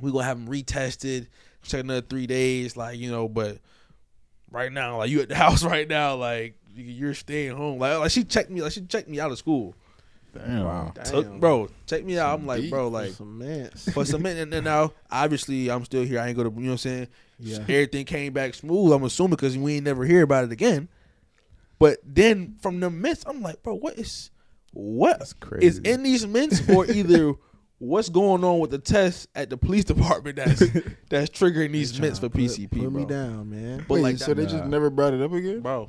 we 0.00 0.10
gonna 0.10 0.24
have 0.24 0.38
him 0.38 0.48
retested. 0.48 1.28
Check 1.62 1.80
another 1.80 2.00
three 2.00 2.26
days, 2.26 2.76
like 2.76 2.98
you 2.98 3.10
know. 3.10 3.28
But 3.28 3.58
right 4.50 4.72
now, 4.72 4.98
like 4.98 5.10
you 5.10 5.20
at 5.20 5.28
the 5.28 5.34
house 5.36 5.62
right 5.62 5.86
now, 5.86 6.16
like 6.16 6.57
you're 6.82 7.14
staying 7.14 7.56
home. 7.56 7.78
Like, 7.78 7.98
like 7.98 8.10
she 8.10 8.24
checked 8.24 8.50
me, 8.50 8.62
like 8.62 8.72
she 8.72 8.82
checked 8.82 9.08
me 9.08 9.20
out 9.20 9.30
of 9.30 9.38
school. 9.38 9.74
Damn. 10.34 10.64
Wow. 10.64 10.92
Damn. 10.94 11.04
Took, 11.04 11.40
bro, 11.40 11.68
check 11.86 12.04
me 12.04 12.18
out. 12.18 12.38
I'm 12.38 12.46
like, 12.46 12.60
deep. 12.62 12.70
bro, 12.70 12.88
like 12.88 13.12
some 13.12 13.38
mints. 13.38 13.90
for 13.92 14.04
some 14.04 14.22
minute, 14.22 14.42
and 14.42 14.52
then 14.52 14.64
now 14.64 14.92
obviously 15.10 15.70
I'm 15.70 15.84
still 15.84 16.02
here. 16.04 16.20
I 16.20 16.28
ain't 16.28 16.36
go 16.36 16.44
to, 16.44 16.50
you 16.50 16.56
know 16.56 16.66
what 16.66 16.72
I'm 16.72 16.78
saying. 16.78 17.08
Yeah. 17.40 17.58
Everything 17.62 18.04
came 18.04 18.32
back 18.32 18.54
smooth. 18.54 18.92
I'm 18.92 19.04
assuming 19.04 19.30
because 19.30 19.56
we 19.56 19.76
ain't 19.76 19.84
never 19.84 20.04
hear 20.04 20.22
about 20.22 20.44
it 20.44 20.52
again. 20.52 20.88
But 21.78 21.98
then 22.04 22.56
from 22.60 22.80
the 22.80 22.90
mints, 22.90 23.24
I'm 23.26 23.40
like, 23.42 23.62
bro, 23.62 23.74
what 23.74 23.98
is 23.98 24.30
what 24.72 25.18
That's 25.20 25.32
crazy. 25.32 25.66
is 25.66 25.78
in 25.78 26.02
these 26.02 26.26
mints, 26.26 26.68
or 26.68 26.84
either 26.90 27.32
what's 27.78 28.08
going 28.08 28.42
on 28.42 28.58
with 28.58 28.70
the 28.72 28.78
test 28.78 29.28
at 29.36 29.48
the 29.50 29.56
police 29.56 29.84
department 29.84 30.36
that's 30.36 30.58
that's 31.08 31.30
triggering 31.30 31.70
these 31.72 31.98
mints 32.00 32.18
for 32.18 32.28
Put- 32.28 32.40
PCP, 32.42 32.70
Put, 32.70 32.80
bro. 32.80 32.90
me 32.90 33.04
down, 33.06 33.48
man. 33.50 33.84
But 33.88 33.94
Wait, 33.94 34.02
like, 34.02 34.18
so 34.18 34.34
they 34.34 34.42
Nah. 34.44 34.50
just 34.50 34.64
never 34.64 34.90
brought 34.90 35.14
it 35.14 35.22
up 35.22 35.32
again? 35.32 35.60
bro, 35.60 35.88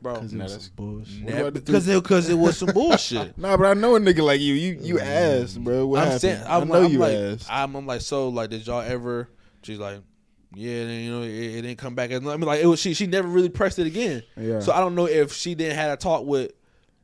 bro, 0.00 0.14
Because 0.14 0.32
it 0.32 0.38
was 0.38 0.52
that's- 0.52 0.64
some 0.66 0.74
bullshit. 0.76 1.44
What 1.44 1.54
because 1.54 1.88
it 1.88 2.02
because 2.02 2.28
it 2.28 2.34
was 2.34 2.56
some 2.58 2.68
bullshit. 2.72 3.38
Nah, 3.38 3.56
but 3.56 3.66
I 3.66 3.74
know 3.74 3.96
a 3.96 4.00
nigga 4.00 4.22
like 4.24 4.40
you. 4.40 4.54
You 4.54 4.78
you 4.80 4.94
mm. 4.96 5.42
asked, 5.42 5.62
bro. 5.62 5.86
What 5.86 5.98
I'm 6.00 6.04
happened? 6.04 6.20
saying, 6.20 6.42
I 6.44 6.58
I'm, 6.58 6.68
know 6.68 6.84
I'm 6.84 6.92
you 6.92 6.98
like, 6.98 7.14
asked. 7.14 7.46
I'm, 7.50 7.74
I'm 7.74 7.86
like, 7.86 8.00
so 8.00 8.28
like, 8.28 8.50
did 8.50 8.66
y'all 8.66 8.80
ever? 8.80 9.28
She's 9.62 9.78
like, 9.78 10.00
yeah, 10.54 10.84
then, 10.84 11.00
you 11.02 11.10
know, 11.10 11.22
it, 11.22 11.30
it 11.30 11.62
didn't 11.62 11.78
come 11.78 11.94
back. 11.94 12.10
As, 12.10 12.26
I 12.26 12.36
mean, 12.36 12.40
like, 12.42 12.62
it 12.62 12.66
was 12.66 12.80
she. 12.80 12.94
She 12.94 13.06
never 13.06 13.28
really 13.28 13.48
pressed 13.48 13.78
it 13.78 13.86
again. 13.86 14.22
Yeah. 14.36 14.60
So 14.60 14.72
I 14.72 14.80
don't 14.80 14.94
know 14.94 15.06
if 15.06 15.32
she 15.32 15.54
didn't 15.54 15.76
had 15.76 15.90
a 15.90 15.96
talk 15.96 16.24
with 16.24 16.52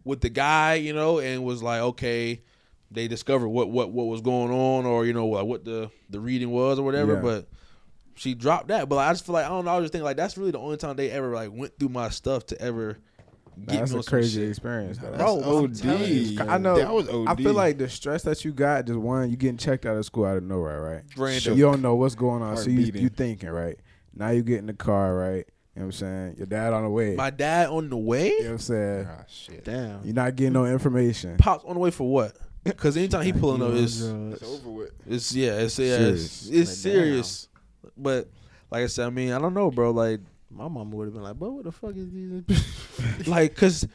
with 0.04 0.20
the 0.20 0.30
guy, 0.30 0.74
you 0.74 0.92
know, 0.92 1.18
and 1.18 1.44
was 1.44 1.62
like, 1.62 1.80
okay, 1.80 2.42
they 2.90 3.08
discovered 3.08 3.48
what 3.48 3.70
what 3.70 3.90
what 3.90 4.04
was 4.06 4.20
going 4.20 4.50
on, 4.52 4.86
or 4.86 5.04
you 5.04 5.12
know, 5.12 5.26
what 5.26 5.46
what 5.46 5.64
the 5.64 5.90
the 6.08 6.20
reading 6.20 6.50
was 6.50 6.78
or 6.78 6.82
whatever. 6.82 7.14
Yeah. 7.14 7.20
But 7.20 7.48
she 8.14 8.34
dropped 8.34 8.68
that. 8.68 8.88
But 8.88 8.96
I 8.98 9.12
just 9.12 9.26
feel 9.26 9.34
like 9.34 9.46
I 9.46 9.48
don't 9.48 9.64
know. 9.64 9.70
I 9.72 9.76
was 9.76 9.84
just 9.84 9.92
thinking 9.92 10.04
like 10.04 10.16
that's 10.16 10.36
really 10.36 10.50
the 10.50 10.58
only 10.58 10.76
time 10.76 10.96
they 10.96 11.10
ever 11.10 11.32
like 11.34 11.50
went 11.52 11.78
through 11.78 11.88
my 11.90 12.08
stuff 12.10 12.46
to 12.46 12.60
ever 12.60 12.98
get 13.66 13.80
That's 13.80 13.92
a 13.92 14.02
crazy 14.02 14.40
shit. 14.40 14.48
experience. 14.50 14.98
Though. 14.98 15.10
That's 15.10 15.22
Bro, 15.22 15.42
I'm 15.42 15.64
OD. 15.64 15.84
you, 16.08 16.40
I 16.40 16.58
know. 16.58 16.76
That 16.76 16.92
was 16.92 17.08
OD. 17.08 17.28
I 17.28 17.34
feel 17.36 17.52
like 17.54 17.78
the 17.78 17.88
stress 17.88 18.22
that 18.22 18.44
you 18.44 18.52
got, 18.52 18.86
just 18.86 18.98
one, 18.98 19.30
you 19.30 19.36
getting 19.36 19.58
checked 19.58 19.84
out 19.86 19.96
of 19.96 20.04
school 20.04 20.24
out 20.24 20.36
of 20.38 20.42
nowhere, 20.42 20.80
right? 20.80 21.02
Random. 21.16 21.56
You 21.56 21.64
don't 21.64 21.82
know 21.82 21.94
what's 21.94 22.14
going 22.14 22.42
on, 22.42 22.54
Heart 22.54 22.58
so 22.64 22.70
you 22.70 22.84
beating. 22.86 23.02
you 23.02 23.08
thinking, 23.08 23.50
right? 23.50 23.78
Now 24.14 24.30
you 24.30 24.42
get 24.42 24.58
in 24.58 24.66
the 24.66 24.72
car, 24.74 25.14
right? 25.14 25.46
You 25.74 25.80
know 25.80 25.82
what 25.82 25.82
I'm 25.86 25.92
saying? 25.92 26.34
Your 26.36 26.46
dad 26.46 26.74
on 26.74 26.82
the 26.84 26.90
way. 26.90 27.14
My 27.14 27.30
dad 27.30 27.68
on 27.70 27.88
the 27.88 27.96
way. 27.96 28.28
you 28.28 28.38
know 28.40 28.44
what 28.44 28.52
I'm 28.52 28.58
saying? 28.58 29.08
Ah, 29.10 29.24
shit. 29.26 29.64
Damn. 29.64 30.04
You're 30.04 30.14
not 30.14 30.36
getting 30.36 30.52
no 30.52 30.66
information. 30.66 31.38
Pops 31.38 31.64
on 31.64 31.74
the 31.74 31.80
way 31.80 31.90
for 31.90 32.10
what? 32.10 32.36
Because 32.64 32.96
anytime 32.96 33.22
he 33.24 33.32
pulling 33.32 33.62
up, 33.62 33.72
it's 33.72 34.00
It's 34.02 34.42
over 34.42 34.70
with. 34.70 34.90
it's 35.06 35.34
yeah, 35.34 35.52
it's 35.60 35.78
yeah, 35.78 35.96
it's, 35.96 36.30
Serious. 36.30 36.48
it's 36.48 36.70
Like, 36.70 36.92
serious. 36.92 37.48
But 37.96 38.28
like 38.70 38.84
I 38.84 38.86
said, 38.86 39.06
I 39.06 39.10
mean, 39.10 39.32
I 39.32 39.38
don't 39.38 39.54
know, 39.54 39.70
bro. 39.70 39.90
Like, 39.90 40.20
My 40.50 40.68
mama 40.68 40.96
would 40.96 41.06
have 41.06 41.14
been 41.14 41.22
like, 41.22 41.38
"But 41.38 41.50
what 41.50 41.64
the 41.64 41.72
fuck 41.72 41.94
is 41.96 42.10
these?" 42.10 43.26
like, 43.26 43.54
cause, 43.54 43.86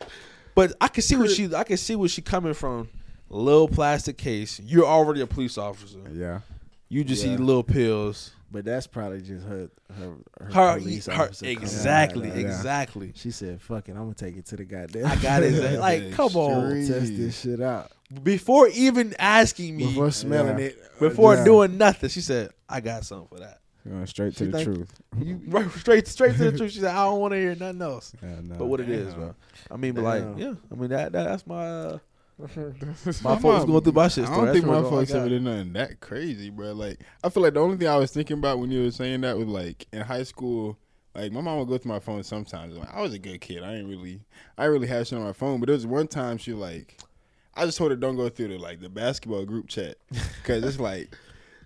but 0.55 0.73
I 0.81 0.87
can 0.87 1.03
see 1.03 1.15
what 1.15 1.29
she, 1.31 1.53
I 1.53 1.63
can 1.63 1.77
see 1.77 1.95
where 1.95 2.09
she 2.09 2.21
coming 2.21 2.53
from. 2.53 2.89
Little 3.29 3.67
plastic 3.67 4.17
case. 4.17 4.59
You're 4.63 4.85
already 4.85 5.21
a 5.21 5.27
police 5.27 5.57
officer. 5.57 5.99
Yeah. 6.13 6.39
You 6.89 7.03
just 7.03 7.25
Yeah. 7.25 7.33
eat 7.33 7.39
little 7.41 7.63
pills. 7.63 8.31
but 8.49 8.63
that's 8.63 8.87
probably 8.87 9.21
just 9.21 9.45
her. 9.45 9.69
Her. 9.93 10.13
Her, 10.39 10.51
Her, 10.51 10.77
police 10.79 11.05
her 11.07 11.23
officer 11.23 11.43
coming 11.45 11.57
out 11.57 11.63
exactly, 11.63 12.29
like 12.29 12.37
exactly. 12.39 13.11
She 13.15 13.31
said, 13.31 13.61
"Fuck 13.61 13.89
it, 13.89 13.91
I'm 13.91 14.03
gonna 14.03 14.13
take 14.13 14.37
it 14.37 14.45
to 14.47 14.55
the 14.55 14.63
goddamn." 14.63 15.05
I 15.05 15.15
got 15.17 15.43
it. 15.43 15.77
Like, 15.79 16.13
come 16.13 16.33
on. 16.37 16.77
Extreme. 16.77 16.99
Test 17.01 17.17
this 17.17 17.39
shit 17.41 17.61
out 17.61 17.91
Before 18.23 18.69
even 18.69 19.13
asking 19.19 19.75
me, 19.75 19.87
before 19.87 20.11
smelling 20.11 20.59
Yeah. 20.59 20.65
it. 20.67 20.77
Uh, 20.95 20.99
before 21.09 21.35
Yeah. 21.35 21.43
doing 21.43 21.77
nothing, 21.77 22.07
she 22.09 22.21
said, 22.21 22.51
"I 22.69 22.79
got 22.79 23.03
something 23.05 23.27
for 23.27 23.39
that." 23.41 23.59
Going 23.89 24.05
straight 24.05 24.35
to 24.35 24.45
She 24.45 24.51
the 24.51 24.57
think- 24.57 24.75
truth. 24.75 25.01
You, 25.19 25.41
Right, 25.47 25.71
straight, 25.71 26.07
straight 26.07 26.35
to 26.37 26.51
the 26.51 26.57
truth. 26.57 26.71
She 26.71 26.79
said, 26.79 26.93
"I 26.95 27.05
don't 27.05 27.19
want 27.19 27.33
to 27.33 27.37
hear 27.39 27.55
nothing 27.55 27.81
else." 27.81 28.13
Yeah, 28.21 28.35
no. 28.43 28.55
But 28.55 28.65
what 28.65 28.79
it 28.81 28.89
is, 28.89 29.13
bro. 29.13 29.33
I 29.71 29.77
mean, 29.77 29.93
but 29.93 30.03
like, 30.03 30.23
Damn. 30.23 30.37
yeah. 30.37 30.53
I 30.71 30.75
mean, 30.75 30.89
that, 30.89 31.11
that 31.13 31.23
that's 31.23 31.47
my 31.47 31.67
uh, 31.67 31.97
my 32.39 32.45
My 33.23 33.37
folks 33.39 33.65
going 33.65 33.81
through 33.81 33.93
my 33.93 34.07
shit. 34.09 34.25
I 34.25 34.35
don't 34.35 34.45
That's 34.45 34.55
think 34.57 34.65
my 34.67 34.73
really 34.73 34.83
all 34.85 34.89
folks 34.91 35.11
ever 35.11 35.29
did 35.29 35.41
nothing 35.41 35.73
that 35.73 35.99
crazy, 35.99 36.49
bro. 36.49 36.73
Like, 36.73 36.99
I 37.23 37.29
feel 37.29 37.43
like 37.43 37.53
the 37.53 37.59
only 37.61 37.77
thing 37.77 37.87
I 37.87 37.95
was 37.97 38.11
thinking 38.11 38.37
about 38.37 38.59
when 38.59 38.69
you 38.71 38.83
were 38.83 38.91
saying 38.91 39.21
that 39.21 39.37
was 39.37 39.47
like 39.47 39.87
in 39.91 40.01
high 40.01 40.23
school. 40.23 40.77
Like 41.15 41.31
my 41.31 41.41
mom 41.41 41.57
would 41.57 41.67
go 41.67 41.79
through 41.79 41.91
my 41.93 41.99
phone 41.99 42.21
sometimes. 42.21 42.75
Like, 42.77 42.93
I 42.93 43.01
was 43.01 43.11
a 43.13 43.17
good 43.19 43.41
kid. 43.41 43.63
I 43.63 43.71
didn't 43.71 43.89
really, 43.89 44.19
I 44.55 44.63
didn't 44.63 44.73
really 44.73 44.87
had 44.87 45.07
shit 45.07 45.17
on 45.17 45.25
my 45.25 45.33
phone. 45.33 45.59
But 45.59 45.65
there 45.65 45.73
was 45.73 45.87
one 45.87 46.07
time 46.07 46.37
she 46.37 46.53
like, 46.53 46.99
I 47.55 47.65
just 47.65 47.79
told 47.79 47.89
her 47.89 47.97
don't 47.97 48.17
go 48.17 48.29
through 48.29 48.49
the 48.49 48.59
like 48.59 48.81
the 48.81 48.89
basketball 48.89 49.43
group 49.45 49.67
chat 49.67 49.95
because 50.11 50.63
it's 50.63 50.79
like, 50.79 51.17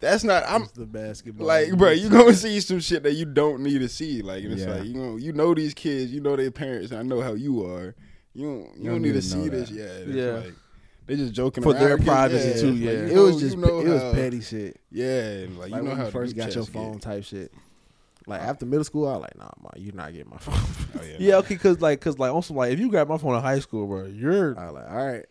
that's 0.01 0.23
not. 0.23 0.43
I'm 0.47 0.63
It's 0.63 0.71
the 0.73 0.85
basketball. 0.85 1.47
like, 1.47 1.75
bro, 1.77 1.91
you 1.91 2.09
gonna 2.09 2.33
see 2.33 2.59
some 2.59 2.79
shit 2.79 3.03
that 3.03 3.13
you 3.13 3.25
don't 3.25 3.61
need 3.63 3.79
to 3.79 3.87
see. 3.89 4.21
Like, 4.21 4.43
and 4.43 4.53
it's 4.53 4.63
Yeah. 4.63 4.75
like 4.75 4.85
you 4.85 4.93
know, 4.95 5.15
you 5.17 5.31
know 5.33 5.53
these 5.53 5.73
kids, 5.73 6.11
you 6.11 6.19
know 6.19 6.35
their 6.35 6.51
parents. 6.51 6.91
And 6.91 6.99
I 6.99 7.03
know 7.03 7.21
how 7.21 7.33
you 7.33 7.65
are. 7.65 7.95
You 8.33 8.45
don't, 8.45 8.77
you, 8.77 8.89
don't, 8.91 9.01
need, 9.01 9.13
to 9.13 9.21
see 9.21 9.37
know 9.37 9.49
this. 9.49 9.69
that. 9.69 9.75
Yeah, 9.75 9.83
it's 9.83 10.07
Yeah. 10.09 10.31
Like, 10.45 10.53
they 11.07 11.15
just 11.17 11.33
joking 11.33 11.63
For 11.63 11.73
around. 11.73 11.81
their 11.83 11.97
'cause, 11.97 12.05
privacy 12.05 12.47
yeah, 12.47 12.53
too, 12.53 12.57
it's 12.59 12.63
like, 12.63 12.79
yeah. 12.81 12.89
It 12.91 13.15
know- 13.15 13.23
was 13.25 13.39
just 13.41 13.55
you 13.57 13.61
know 13.61 13.79
it 13.81 13.87
was 13.89 14.13
petty 14.15 14.41
shit. 14.41 14.79
Yeah, 14.91 15.45
like, 15.49 15.57
Like, 15.57 15.69
you 15.71 15.75
know 15.77 15.83
when 15.89 15.97
how 15.97 16.05
you 16.05 16.11
first 16.11 16.35
got 16.35 16.55
your 16.55 16.65
phone 16.65 16.93
get. 16.93 17.01
type 17.01 17.23
shit. 17.25 17.51
Like 18.27 18.41
after 18.41 18.65
middle 18.67 18.83
school, 18.85 19.07
I 19.07 19.13
was 19.13 19.21
like, 19.23 19.37
nah, 19.37 19.49
ma, 19.61 19.69
you're 19.75 19.95
not 19.95 20.13
getting 20.13 20.29
my 20.29 20.37
phone. 20.37 20.53
Oh, 20.55 21.03
yeah, 21.03 21.15
Yeah, 21.19 21.35
okay, 21.37 21.55
cause 21.57 21.81
like, 21.81 21.99
cause 21.99 22.17
like, 22.19 22.31
also 22.31 22.53
like, 22.53 22.71
if 22.71 22.79
you 22.79 22.89
grab 22.89 23.09
my 23.09 23.17
phone 23.17 23.35
in 23.35 23.41
high 23.41 23.59
school, 23.59 23.87
bro, 23.87 24.05
you're. 24.05 24.57
I 24.57 24.65
was 24.67 24.75
like, 24.75 24.89
all 24.91 25.07
right. 25.07 25.25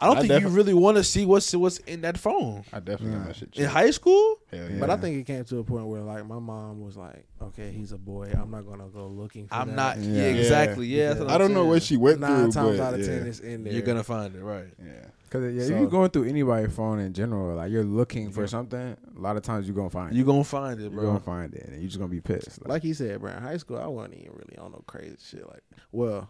I 0.00 0.06
don't 0.06 0.18
I 0.18 0.20
think 0.26 0.42
you 0.42 0.48
really 0.48 0.74
want 0.74 0.96
to 0.96 1.04
see 1.04 1.24
what's 1.26 1.52
what's 1.54 1.78
in 1.78 2.00
that 2.02 2.18
phone 2.18 2.64
I 2.72 2.80
definitely 2.80 3.10
got 3.16 3.20
my 3.20 3.26
Nah. 3.28 3.32
shit. 3.32 3.56
in 3.56 3.64
high 3.66 3.90
school. 3.90 4.36
Hell 4.50 4.70
yeah. 4.70 4.76
But 4.80 4.90
I 4.90 4.96
think 4.96 5.16
it 5.16 5.24
came 5.26 5.44
to 5.44 5.58
a 5.58 5.64
point 5.64 5.86
where 5.86 6.00
like 6.02 6.26
my 6.26 6.38
mom 6.38 6.80
was 6.80 6.96
like, 6.96 7.26
okay, 7.42 7.70
he's 7.72 7.92
a 7.92 7.98
boy. 7.98 8.30
I'm 8.36 8.50
not 8.50 8.66
gonna 8.66 8.88
go 8.88 9.06
looking 9.06 9.46
for 9.48 9.54
I'm 9.54 9.68
that. 9.68 9.76
not. 9.76 9.98
Yeah, 9.98 10.28
Yeah. 10.28 10.38
exactly. 10.40 10.86
Yeah, 10.86 11.08
that's 11.08 11.20
what 11.20 11.30
I 11.30 11.38
don't 11.38 11.52
know 11.52 11.60
saying. 11.60 11.68
what 11.68 11.82
she 11.82 11.96
went 11.96 12.20
Nine 12.20 12.50
through, 12.50 12.62
times 12.62 12.78
but 12.78 12.84
out 12.84 12.94
of 12.94 13.00
yeah. 13.00 13.06
ten, 13.06 13.26
it's 13.26 13.40
in 13.40 13.64
there. 13.64 13.72
You're 13.72 13.82
gonna 13.82 14.04
find 14.04 14.34
it, 14.34 14.42
right? 14.42 14.66
Yeah. 14.84 15.06
Cause 15.30 15.52
yeah, 15.52 15.62
if 15.62 15.68
you're 15.70 15.86
going 15.88 16.10
through 16.10 16.24
anybody's 16.28 16.72
phone 16.72 17.00
in 17.00 17.12
general, 17.12 17.56
like 17.56 17.72
you're 17.72 17.82
looking 17.82 18.30
for 18.30 18.46
something, 18.46 18.78
a 19.16 19.20
lot 19.20 19.36
of 19.36 19.42
times 19.42 19.66
you're 19.66 19.74
gonna 19.74 19.90
find 19.90 20.14
You 20.14 20.22
it. 20.22 20.26
gonna 20.26 20.44
find 20.44 20.78
it, 20.80 20.92
You're 20.92 21.02
gonna 21.02 21.18
find 21.18 21.52
it, 21.52 21.64
and 21.66 21.80
you're 21.80 21.88
just 21.88 21.98
gonna 21.98 22.08
be 22.08 22.20
pissed. 22.20 22.60
Like, 22.62 22.68
like 22.68 22.82
he 22.84 22.92
said, 22.94 23.20
bro. 23.20 23.32
In 23.32 23.42
high 23.42 23.56
school, 23.56 23.78
I 23.78 23.86
wasn't 23.88 24.14
even 24.14 24.32
really 24.34 24.56
on 24.58 24.70
no 24.70 24.84
crazy 24.86 25.16
shit. 25.20 25.44
Like, 25.48 25.64
well, 25.90 26.28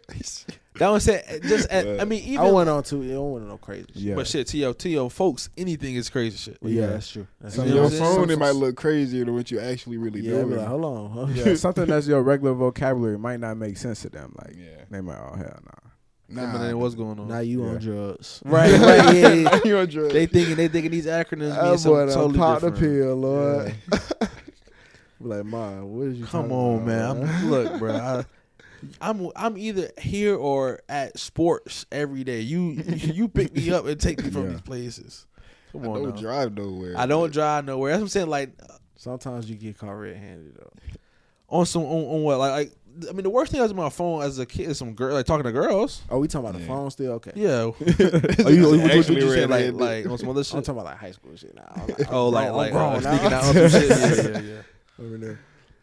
That 0.80 0.90
one 0.90 1.00
said 1.02 1.24
eh, 1.28 1.38
just. 1.48 1.70
At, 1.70 2.00
I 2.02 2.06
mean, 2.06 2.24
even. 2.24 2.40
I 2.40 2.50
wasn't 2.50 2.70
on 2.72 2.82
too. 2.84 3.02
I 3.04 3.18
wasn't 3.20 3.44
on 3.44 3.48
no 3.50 3.58
crazy 3.60 3.86
shit. 3.94 3.96
yeah, 4.02 4.16
But 4.16 4.26
shit, 4.26 4.48
to 4.48 4.58
your 4.58 4.74
to 4.74 4.90
your 4.90 5.12
folks, 5.12 5.50
anything 5.56 5.94
is 5.94 6.10
crazy 6.10 6.36
shit. 6.36 6.58
But 6.60 6.72
yeah, 6.72 6.82
Yeah. 6.82 6.88
that's 6.88 7.12
true. 7.12 7.28
That's 7.40 7.54
Some 7.56 7.66
On 7.66 7.68
You 7.70 7.76
know 7.76 7.82
your 7.82 7.92
what 7.92 8.10
I'm 8.10 8.16
phone, 8.16 8.30
it 8.32 8.40
might 8.40 8.56
look 8.56 8.76
crazier 8.76 9.24
than 9.24 9.36
what 9.36 9.52
you 9.52 9.60
actually 9.60 9.98
really 9.98 10.22
yeah, 10.22 10.32
doing. 10.42 10.58
like, 10.58 10.68
hold 10.68 10.84
on. 10.84 11.10
hold 11.12 11.30
on. 11.30 11.36
yeah, 11.36 11.54
something 11.54 11.86
that's 11.86 12.08
your 12.08 12.24
regular 12.24 12.56
vocabulary 12.56 13.20
might 13.20 13.40
not 13.40 13.56
make 13.58 13.78
sense 13.78 14.02
to 14.02 14.10
them. 14.10 14.34
Like 14.44 14.56
Yeah. 14.58 14.86
they 14.90 15.00
might, 15.02 15.18
oh 15.20 15.36
hell 15.36 15.60
nah. 15.64 16.42
Nah, 16.44 16.58
then 16.58 16.80
what's 16.80 16.96
going 16.96 17.20
on? 17.20 17.28
Now 17.28 17.40
you 17.40 17.64
on 17.66 17.78
drugs. 17.78 18.42
right, 18.46 18.72
right, 18.80 19.16
yeah. 19.16 19.34
yeah. 19.34 19.60
you 19.64 19.78
on 19.78 19.86
drugs. 19.88 20.12
They 20.14 20.26
thinking 20.26 20.56
they 20.56 20.70
thinking 20.70 20.90
these 20.90 21.06
acronyms 21.06 21.40
mean 21.40 21.50
That 21.50 21.62
boy 21.62 21.76
something 21.76 22.08
done 22.08 22.08
totally 22.16 22.38
popped 22.40 22.62
the 22.62 22.72
different. 22.72 22.94
pill, 23.04 23.16
Lord. 23.18 23.76
Be 25.22 25.30
like, 25.30 25.46
ma, 25.46 25.82
what 25.84 26.08
is 26.08 26.18
you? 26.20 26.26
Come 26.26 26.52
on, 26.52 26.84
about, 26.84 27.18
man. 27.18 27.28
bruh?" 27.28 27.50
Look, 27.50 27.80
bro. 27.80 27.94
I, 27.96 28.26
I'm 29.02 29.30
I'm 29.36 29.58
either 29.58 29.90
here 30.00 30.36
or 30.36 30.82
at 30.90 31.18
sports 31.20 31.86
every 31.92 32.24
day. 32.24 32.42
You 32.42 32.72
you 32.88 33.28
pick 33.28 33.56
me 33.56 33.72
up 33.72 33.86
and 33.86 34.00
take 34.00 34.24
me 34.24 34.30
from 34.30 34.44
Yeah. 34.46 34.50
these 34.52 34.62
places. 34.62 35.25
Come 35.72 35.84
I 35.84 35.88
on, 35.88 35.94
don't 36.04 36.16
now. 36.16 36.22
drive 36.22 36.54
nowhere. 36.56 36.94
I 36.98 37.06
don't 37.06 37.32
drive 37.34 37.66
nowhere. 37.66 37.92
That's 37.92 38.00
what 38.02 38.06
I'm 38.06 38.10
saying. 38.10 38.28
Like 38.30 38.52
Sometimes 38.96 39.50
you 39.50 39.56
get 39.58 39.78
caught 39.78 39.92
red-handed 39.92 40.56
though. 40.56 40.72
on 41.50 41.66
some 41.66 41.84
on, 41.84 42.06
on 42.16 42.24
what 42.24 42.38
like 42.40 42.52
like 42.52 42.72
I 43.10 43.12
mean 43.12 43.24
the 43.24 43.30
worst 43.32 43.52
thing 43.52 43.60
I 43.60 43.63
was 43.63 43.72
on 43.72 43.78
my 43.78 43.90
phone 43.90 44.22
as 44.24 44.38
a 44.38 44.46
kid 44.46 44.70
is 44.70 44.78
some 44.78 44.94
girl 44.94 45.13
like 45.16 45.25
talking 45.25 45.44
to 45.44 45.52
girls. 45.52 46.04
Oh, 46.10 46.20
we 46.20 46.28
talking 46.28 46.48
about 46.48 46.60
the 46.62 46.66
phone 46.68 46.92
still? 46.92 47.13
Okay. 47.13 47.32
Yeah. 47.36 47.52
Are 48.46 48.52
you, 48.52 48.70
what, 48.70 48.80
what, 48.80 48.92
actually 48.92 49.22
you 49.22 49.30
say 49.32 49.42
like 49.46 49.50
red-handed. 49.50 49.75
like 49.75 50.06
on 50.06 50.18
some 50.20 50.30
other 50.30 50.44
shit? 50.44 50.54
I'm 50.56 50.62
talking 50.62 50.80
about 50.80 50.92
like 50.92 51.00
high 51.00 51.12
school 51.12 51.36
shit 51.36 51.56
now. 51.56 51.72
I'm 51.75 51.88
like, 51.88 52.12
Oh, 52.12 52.28
I'm 52.28 52.34
like 52.34 52.52
like 52.52 52.74
I'm 52.74 52.78
uh, 52.78 53.00
grown 53.00 53.04
now. 53.04 53.10
sneaking 53.18 53.34
out 53.34 53.44
on 53.44 53.54
some 53.54 53.82
shit. 53.82 53.90
Yeah, 53.90 54.30
yeah, 54.30 54.40
yeah. 54.56 54.62
Over 55.06 55.18
there. 55.18 55.40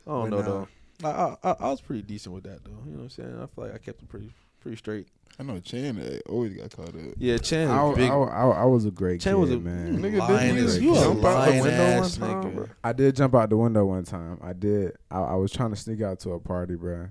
I 0.07 0.11
don't 0.11 0.31
know 0.31 0.43
though. 0.43 0.69
I, 1.05 1.37
I 1.43 1.51
I 1.61 1.71
was 1.71 1.81
pretty 1.81 2.03
decent 2.03 2.35
with 2.35 2.45
that 2.45 2.65
though. 2.65 2.71
You 2.85 2.93
know 2.93 2.97
what 2.99 3.03
I'm 3.05 3.11
saying? 3.11 3.35
I 3.35 3.47
feel 3.47 3.65
like 3.65 3.75
I 3.75 3.79
kept 3.79 4.03
it 4.03 4.09
pretty 4.09 4.31
pretty 4.61 4.77
straight. 4.77 5.09
I 5.39 5.43
know 5.43 5.59
Chan 5.61 5.99
uh, 5.99 6.31
always 6.31 6.53
got 6.53 6.71
caught 6.77 6.89
up. 6.89 6.95
Yeah, 7.17 7.39
Chan, 7.39 7.71
I, 7.71 7.83
was 7.83 7.97
big. 7.97 8.11
I, 8.11 8.15
I, 8.15 8.49
I 8.49 8.65
was 8.65 8.85
a 8.85 8.91
great 8.91 9.21
Chan 9.23 9.33
kid, 9.33 9.41
was 9.41 9.51
a 9.51 9.59
man. 9.59 9.99
Nigga, 9.99 10.19
lion 10.19 10.57
didn't 10.57 10.83
you 10.83 10.93
you 10.93 10.97
a 10.97 11.01
jump 11.01 11.25
out 11.25 11.47
the 11.47 11.53
window 11.53 11.71
ass 11.71 12.19
one 12.19 12.31
time, 12.31 12.43
nigga. 12.43 12.55
bro? 12.55 12.69
I 12.85 12.93
did 12.93 13.17
jump 13.17 13.35
out 13.35 13.49
the 13.49 13.57
window 13.57 13.85
one 13.87 14.05
time. 14.05 14.39
I 14.43 14.53
did. 14.53 14.97
I, 15.11 15.21
I 15.21 15.35
was 15.37 15.51
trying 15.53 15.71
to 15.71 15.77
sneak 15.77 16.03
out 16.03 16.21
to 16.21 16.33
a 16.33 16.41
party, 16.41 16.75
bro. 16.75 17.09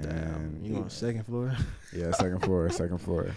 Damn. 0.00 0.12
And 0.12 0.66
You 0.66 0.76
on 0.76 0.90
second 0.90 1.24
floor? 1.24 1.56
yeah, 1.92 2.12
second 2.12 2.40
floor, 2.40 2.68
second 2.70 2.98
floor. 2.98 3.34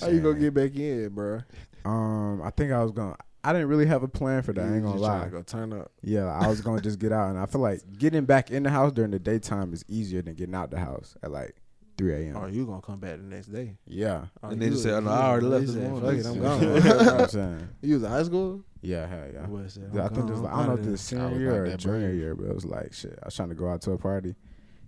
How 0.00 0.08
you 0.08 0.20
gonna 0.20 0.38
get 0.38 0.54
back 0.54 0.74
in, 0.76 1.08
bro? 1.08 1.42
Um, 1.84 2.42
I 2.42 2.50
think 2.50 2.70
I 2.72 2.82
was 2.82 2.92
gonna. 2.92 3.16
I 3.44 3.52
didn't 3.52 3.68
really 3.68 3.86
have 3.86 4.02
a 4.02 4.08
plan 4.08 4.42
for 4.42 4.52
that. 4.52 4.64
I 4.64 4.74
ain't 4.74 4.82
gonna 4.84 4.94
just 4.98 5.04
trying 5.04 5.18
lie. 5.20 5.24
to 5.24 5.30
Go 5.30 5.42
turn 5.42 5.72
up. 5.72 5.90
Yeah, 6.02 6.26
I 6.26 6.46
was 6.48 6.60
gonna 6.60 6.80
just 6.80 6.98
get 6.98 7.10
out, 7.12 7.30
and 7.30 7.38
I 7.38 7.46
feel 7.46 7.60
like 7.60 7.80
getting 7.98 8.24
back 8.24 8.50
in 8.50 8.62
the 8.62 8.70
house 8.70 8.92
during 8.92 9.10
the 9.10 9.18
daytime 9.18 9.72
is 9.72 9.84
easier 9.88 10.22
than 10.22 10.34
getting 10.34 10.54
out 10.54 10.70
the 10.70 10.78
house 10.78 11.16
at 11.22 11.30
like 11.32 11.56
3 11.98 12.12
a.m. 12.14 12.36
Or 12.36 12.44
oh, 12.44 12.46
you 12.46 12.64
gonna 12.66 12.80
come 12.80 13.00
back 13.00 13.16
the 13.16 13.22
next 13.24 13.48
day? 13.48 13.76
Yeah, 13.86 14.26
Oh, 14.42 14.48
And 14.50 14.60
they 14.62 14.66
you 14.66 14.72
just 14.72 14.84
was- 14.86 14.94
said, 14.94 15.04
"No, 15.04 15.10
I 15.10 15.22
already 15.26 15.46
left 15.46 15.66
this 15.66 15.74
morning." 15.76 16.08
I'm 16.26 16.34
You 16.34 16.40
know 16.40 16.58
gone. 16.58 17.06
what 17.06 17.20
I'm 17.22 17.28
saying. 17.28 17.68
you 17.82 17.94
was 17.94 18.02
in 18.04 18.10
high 18.10 18.22
school? 18.22 18.64
Yeah, 18.80 19.06
hell 19.06 19.26
yeah. 19.32 19.46
Boy 19.46 19.66
said, 19.68 19.90
I 19.96 20.02
I'm 20.06 20.14
think 20.14 20.26
this 20.28 20.36
gone, 20.38 20.42
like, 20.44 20.52
I 20.52 20.56
don't 20.58 20.66
know 20.66 20.72
if 20.74 20.78
outta 20.80 20.90
this 20.90 21.00
senior 21.02 21.38
year 21.38 21.64
or 21.64 21.76
junior 21.76 21.98
brave. 22.08 22.14
year, 22.18 22.34
but 22.34 22.46
it 22.46 22.54
was 22.54 22.64
like 22.64 22.92
shit. 22.92 23.18
I 23.22 23.26
was 23.26 23.34
trying 23.36 23.48
to 23.50 23.54
go 23.54 23.68
out 23.68 23.80
to 23.82 23.92
a 23.92 23.98
party, 23.98 24.34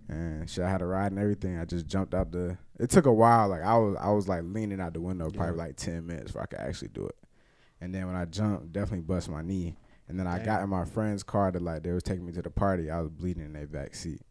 and 0.09 0.49
shit. 0.49 0.63
I 0.63 0.69
had 0.69 0.81
a 0.81 0.85
ride 0.85 1.11
and 1.11 1.19
everything. 1.19 1.57
I 1.59 1.65
just 1.65 1.87
jumped 1.87 2.13
out 2.13 2.31
the. 2.31 2.57
It 2.79 2.89
took 2.89 3.05
a 3.05 3.13
while. 3.13 3.49
Like 3.49 3.63
I 3.63 3.77
was, 3.77 3.95
I 3.99 4.11
was 4.11 4.27
like 4.27 4.43
leaning 4.45 4.79
out 4.81 4.93
the 4.93 5.01
window, 5.01 5.29
probably 5.29 5.55
Yeah. 5.57 5.63
like 5.65 5.75
ten 5.75 6.05
minutes 6.07 6.27
before 6.27 6.43
I 6.43 6.45
could 6.45 6.59
actually 6.59 6.89
do 6.89 7.05
it. 7.05 7.15
And 7.85 7.93
then 7.93 8.07
when 8.07 8.15
I 8.15 8.25
jumped, 8.25 8.73
definitely 8.73 9.01
bust 9.01 9.29
my 9.29 9.43
knee. 9.43 9.75
And 10.07 10.19
then 10.19 10.25
I 10.25 10.43
got 10.43 10.63
in 10.63 10.69
my 10.69 10.85
friend's 10.85 11.21
car 11.21 11.51
to 11.51 11.59
like 11.59 11.83
they 11.83 11.91
was 11.91 12.01
taking 12.01 12.25
me 12.25 12.31
to 12.33 12.41
the 12.41 12.49
party. 12.49 12.89
I 12.89 12.99
was 12.99 13.11
bleeding 13.11 13.45
in 13.45 13.53
their 13.53 13.67
back 13.67 13.93
seat. 13.93 14.21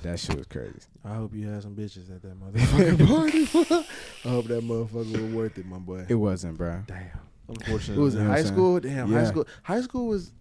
That 0.00 0.18
shit 0.18 0.38
was 0.38 0.46
crazy. 0.46 0.80
I 1.04 1.12
hope 1.12 1.34
you 1.34 1.46
had 1.46 1.62
some 1.62 1.76
bitches 1.76 2.10
at 2.10 2.22
that 2.22 2.40
motherfucking 2.40 3.06
party. 3.06 3.86
I 4.24 4.28
hope 4.30 4.46
that 4.46 4.64
motherfucker 4.64 5.12
was 5.12 5.34
worth 5.34 5.58
it, 5.58 5.66
my 5.66 5.76
boy. 5.76 6.06
It 6.08 6.14
wasn't, 6.14 6.56
bro. 6.56 6.82
Damn. 6.86 7.20
Unfortunately, 7.50 7.96
It 7.96 8.04
was 8.04 8.14
in 8.14 8.22
You 8.22 8.24
know 8.28 8.30
what 8.30 8.38
high 8.38 8.44
school. 8.46 8.80
Damn, 8.80 9.12
high 9.12 9.24
school. 9.26 9.46
High 9.62 9.80
school 9.82 10.06
was. 10.06 10.32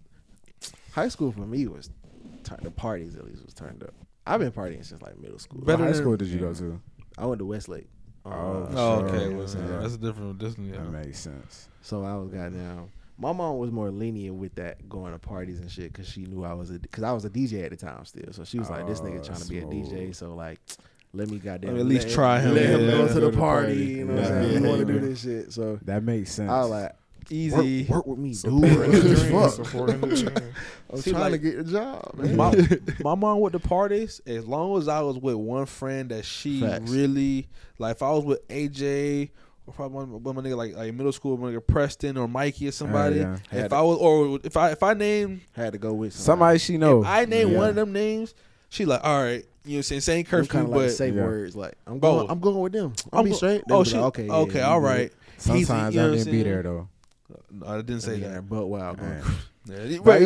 High 0.94 1.10
school 1.10 1.34
for 1.34 1.46
me 1.46 1.68
was. 1.68 1.90
Turn, 2.46 2.60
the 2.62 2.72
parties 2.72 3.18
at 3.18 3.26
least 3.26 3.44
was 3.44 3.54
turned 3.54 3.84
up. 3.84 3.94
I've 4.26 4.40
been 4.40 4.54
partying 4.54 4.86
since 4.86 5.02
like 5.02 5.20
middle 5.20 5.40
school. 5.40 5.60
What 5.60 5.68
Better 5.68 5.84
high 5.84 5.92
school 5.92 6.16
did 6.16 6.30
you 6.30 6.40
go 6.40 6.54
to? 6.54 6.80
I 7.18 7.26
went 7.26 7.40
to 7.40 7.46
Westlake. 7.46 7.90
Oh, 8.26 8.32
oh, 8.32 8.68
Oh, 8.72 9.00
Sure. 9.00 9.08
okay. 9.08 9.30
Yeah. 9.30 9.38
Well, 9.38 9.48
Yeah. 9.74 9.80
That's 9.82 9.94
a 9.96 9.98
different. 9.98 10.40
This, 10.40 10.56
yeah. 10.58 10.74
That 10.78 10.90
makes 10.92 11.20
sense. 11.20 11.68
So 11.82 12.04
I 12.04 12.16
was 12.16 12.30
goddamn. 12.30 12.90
My 13.18 13.34
mom 13.34 13.58
was 13.58 13.70
more 13.72 13.92
lenient 13.92 14.36
with 14.38 14.56
that 14.56 14.88
going 14.88 15.12
to 15.12 15.20
parties 15.20 15.60
and 15.60 15.70
shit 15.70 15.92
because 15.92 16.08
she 16.08 16.22
knew 16.26 16.44
I 16.46 16.54
was 16.54 16.70
a 16.72 16.80
because 16.80 17.04
I 17.04 17.12
was 17.12 17.26
a 17.26 17.30
DJ 17.30 17.64
at 17.66 17.72
the 17.72 17.78
time 17.78 18.06
still. 18.06 18.32
So 18.32 18.44
she 18.46 18.60
was 18.60 18.70
like, 18.70 18.86
"This 18.88 19.02
nigga 19.02 19.20
Oh, 19.20 19.24
trying 19.24 19.42
to 19.42 19.48
be 19.50 19.60
a 19.60 19.66
DJ, 19.66 20.16
so 20.16 20.34
like, 20.36 20.60
let 21.14 21.30
me 21.30 21.38
goddamn 21.40 21.70
Let 21.72 21.76
me 21.76 21.82
at 21.82 21.86
least 21.88 22.08
let 22.08 22.14
try 22.16 22.40
him, 22.40 22.54
Let 22.56 22.64
yeah. 22.64 22.72
go 22.72 22.78
to 22.78 22.88
Go 22.88 23.08
the 23.08 23.14
to 23.14 23.20
the 23.20 23.32
party. 23.32 23.38
party. 23.38 23.76
You 24.00 24.06
know 24.06 24.14
what 24.16 24.24
I'm 24.26 24.32
Yeah. 24.32 24.42
saying? 24.50 24.64
You 24.64 24.70
want 24.70 24.88
to 24.88 24.94
do 24.94 25.00
this 25.02 25.22
shit. 25.22 25.52
So 25.54 25.80
That 25.84 26.04
makes 26.04 26.32
sense. 26.32 26.50
I 26.50 26.60
was 26.62 26.70
like, 26.70 26.92
Easy. 27.32 27.84
work, 27.84 28.06
work 28.06 28.08
with 28.08 28.20
me, 28.20 28.30
dude. 28.30 28.38
Supporting 28.38 28.92
the 28.92 29.30
fuck. 29.32 29.52
supporting. 29.54 30.04
I'm 30.92 31.02
See, 31.02 31.12
trying 31.12 31.32
to 31.34 31.38
get 31.38 31.60
a 31.60 31.64
job, 31.64 32.12
man. 32.16 32.36
my, 32.36 32.68
my 33.04 33.16
mom 33.16 33.40
with 33.42 33.54
the 33.54 33.60
parties, 33.60 34.20
as 34.26 34.46
long 34.48 34.78
as 34.78 34.88
I 34.88 35.02
was 35.02 35.18
with 35.18 35.36
one 35.36 35.66
friend 35.68 36.10
that 36.10 36.26
she 36.26 36.62
Facts. 36.62 36.90
really 36.90 37.48
like, 37.78 37.96
if 37.98 38.02
I 38.04 38.10
was 38.12 38.26
with 38.26 38.48
AJ 38.48 39.30
or 39.68 39.74
probably 39.74 39.96
one, 39.98 40.24
one 40.24 40.36
my 40.36 40.42
nigga 40.42 40.58
like 40.58 40.76
like 40.76 40.94
middle 40.94 41.12
school, 41.12 41.38
my 41.38 41.52
nigga 41.52 41.66
Preston 41.66 42.18
or 42.18 42.28
Mikey 42.28 42.68
or 42.70 42.72
somebody. 42.72 43.18
yeah. 43.18 43.36
If 43.52 43.52
Had 43.52 43.74
I 43.74 43.82
was 43.82 43.98
or 44.00 44.40
if 44.44 44.58
I 44.58 44.72
if 44.72 44.82
I 44.82 44.96
name 44.96 45.42
Had 45.54 45.74
to 45.74 45.80
go 45.80 45.94
with 45.94 46.14
Somebody 46.14 46.58
she 46.58 46.78
know. 46.80 47.02
if 47.02 47.08
I 47.08 47.26
name 47.26 47.50
Yeah. 47.52 47.58
one 47.58 47.70
of 47.70 47.76
them 47.76 47.94
names, 47.94 48.34
she 48.70 48.86
like 48.86 49.02
all 49.04 49.22
right, 49.22 49.46
you 49.66 49.74
know 49.74 49.76
what 49.76 49.78
I'm 49.78 49.84
saying, 49.84 50.02
same 50.02 50.26
curfew, 50.26 50.48
kind 50.50 50.66
of 50.66 50.72
like 50.72 50.80
but 50.88 50.90
safe 50.90 51.14
Yeah. 51.14 51.22
words. 51.24 51.56
Like 51.56 51.76
I'm 51.86 52.00
Bro. 52.00 52.16
going, 52.16 52.32
I'm 52.32 52.40
going 52.40 52.60
with 52.62 52.74
them. 52.74 52.94
I'm 53.14 53.20
I'm 53.20 53.26
be 53.26 53.34
straight. 53.34 53.62
Oh 53.70 53.84
They'll 53.84 53.84
be 53.84 53.90
shit, 53.92 54.00
like, 54.00 54.06
okay, 54.08 54.24
okay, 54.24 54.34
okay, 54.34 54.60
yeah, 54.60 54.68
all 54.70 54.82
you 55.00 55.10
Sometimes 55.38 55.96
know 55.96 56.12
I 56.12 56.16
didn't 56.16 56.32
be 56.32 56.44
there 56.44 56.64
though. 56.64 56.90
No, 57.52 57.68
I 57.68 57.78
didn't 57.78 58.02
say 58.02 58.16
Yeah, 58.18 58.30
that. 58.36 58.50
But 58.50 58.68
wow, 58.68 58.94
going. 58.94 59.10
Man. 59.10 59.24
Yeah, 59.66 59.98
right, 60.02 60.22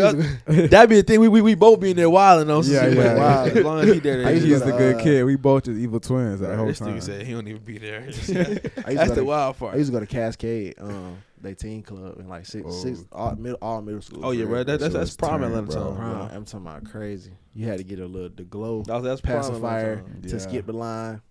that'd 0.71 0.89
be 0.89 0.95
the 0.97 1.03
thing. 1.05 1.19
We 1.19 1.27
we, 1.27 1.41
we 1.41 1.55
both 1.55 1.79
be 1.81 1.91
in 1.91 1.97
there 1.97 2.09
wilding 2.09 2.49
on 2.49 2.63
Yeah, 2.63 2.87
yeah, 2.87 3.15
yeah. 3.15 3.43
As 3.51 3.63
long 3.63 3.79
as 3.81 3.93
he 3.93 3.99
there, 3.99 4.31
He's 4.33 4.61
the 4.61 4.71
to, 4.71 4.77
good 4.77 4.95
uh, 4.95 5.03
kid. 5.03 5.23
We 5.25 5.35
both 5.35 5.63
just 5.63 5.77
evil 5.77 5.99
twins 5.99 6.39
that 6.39 6.55
whole 6.55 6.67
this 6.67 6.79
time. 6.79 6.95
nigga 6.95 7.03
said 7.03 7.25
he 7.25 7.33
don't 7.33 7.47
even 7.47 7.61
be 7.61 7.77
there. 7.77 8.01
I 8.03 8.05
used 8.07 8.27
to 8.27 8.63
That's 8.85 9.09
the 9.09 9.15
to- 9.15 9.25
wild 9.25 9.57
I 9.61 9.75
used 9.75 9.89
to 9.91 9.93
go 9.93 9.99
to 9.99 10.05
Cascade, 10.05 10.75
um, 10.79 11.17
they 11.41 11.55
teen 11.55 11.81
club 11.83 12.19
in 12.19 12.29
like 12.29 12.45
six, 12.45 12.65
Oh. 12.65 12.71
six 12.71 13.03
all 13.11 13.35
middle, 13.35 13.57
all 13.61 13.81
middle 13.81 14.01
school. 14.01 14.25
Oh 14.25 14.31
yeah, 14.31 14.45
bro. 14.45 14.63
That, 14.63 14.79
that's 14.79 14.93
that's 14.93 15.15
prime 15.17 15.43
Atlanta 15.43 15.63
bro. 15.67 15.75
time. 15.87 15.95
Prime, 15.97 16.13
bro. 16.13 16.21
I'm 16.37 16.45
talking 16.45 16.65
about 16.67 16.85
crazy. 16.85 17.31
You 17.53 17.67
had 17.67 17.79
to 17.79 17.83
get 17.83 17.99
a 17.99 18.05
little 18.05 18.29
the 18.29 18.43
glow 18.43 18.83
That 18.83 18.95
was, 18.95 19.03
that's 19.03 19.19
pacifier 19.21 19.93
Atlanta 19.95 20.27
to 20.29 20.35
Yeah. 20.35 20.41
skip 20.41 20.65
the 20.67 20.73
line. 20.73 21.21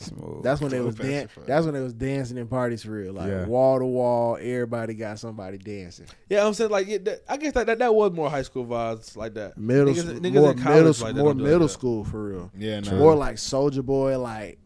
Smooth. 0.00 0.42
That's 0.42 0.60
when 0.60 0.70
they 0.70 0.80
was 0.80 0.94
dan- 0.94 1.28
That's 1.46 1.64
when 1.66 1.74
they 1.74 1.80
was 1.80 1.92
dancing 1.92 2.38
in 2.38 2.46
parties 2.48 2.82
for 2.82 2.92
real, 2.92 3.12
like 3.12 3.46
wall 3.46 3.78
to 3.78 3.84
wall. 3.84 4.38
Everybody 4.40 4.94
got 4.94 5.18
somebody 5.18 5.58
dancing. 5.58 6.06
Yeah, 6.28 6.46
I'm 6.46 6.54
saying 6.54 6.70
like 6.70 6.86
yeah, 6.88 6.98
that, 7.04 7.22
I 7.28 7.36
guess 7.36 7.52
that, 7.52 7.66
that 7.66 7.78
that 7.80 7.94
was 7.94 8.12
more 8.12 8.30
high 8.30 8.42
school 8.42 8.64
vibes 8.64 9.16
like 9.16 9.34
that. 9.34 9.58
Middle, 9.58 9.92
niggas, 9.92 9.98
school, 10.00 10.14
niggas 10.14 10.32
more 10.34 10.54
middle, 10.54 10.94
like 11.06 11.16
more 11.16 11.34
middle 11.34 11.58
that. 11.60 11.68
school 11.68 12.04
for 12.04 12.24
real. 12.30 12.50
Yeah, 12.56 12.80
no. 12.80 12.96
More 12.96 13.14
like 13.14 13.36
Soldier 13.38 13.82
Boy, 13.82 14.18
like 14.18 14.58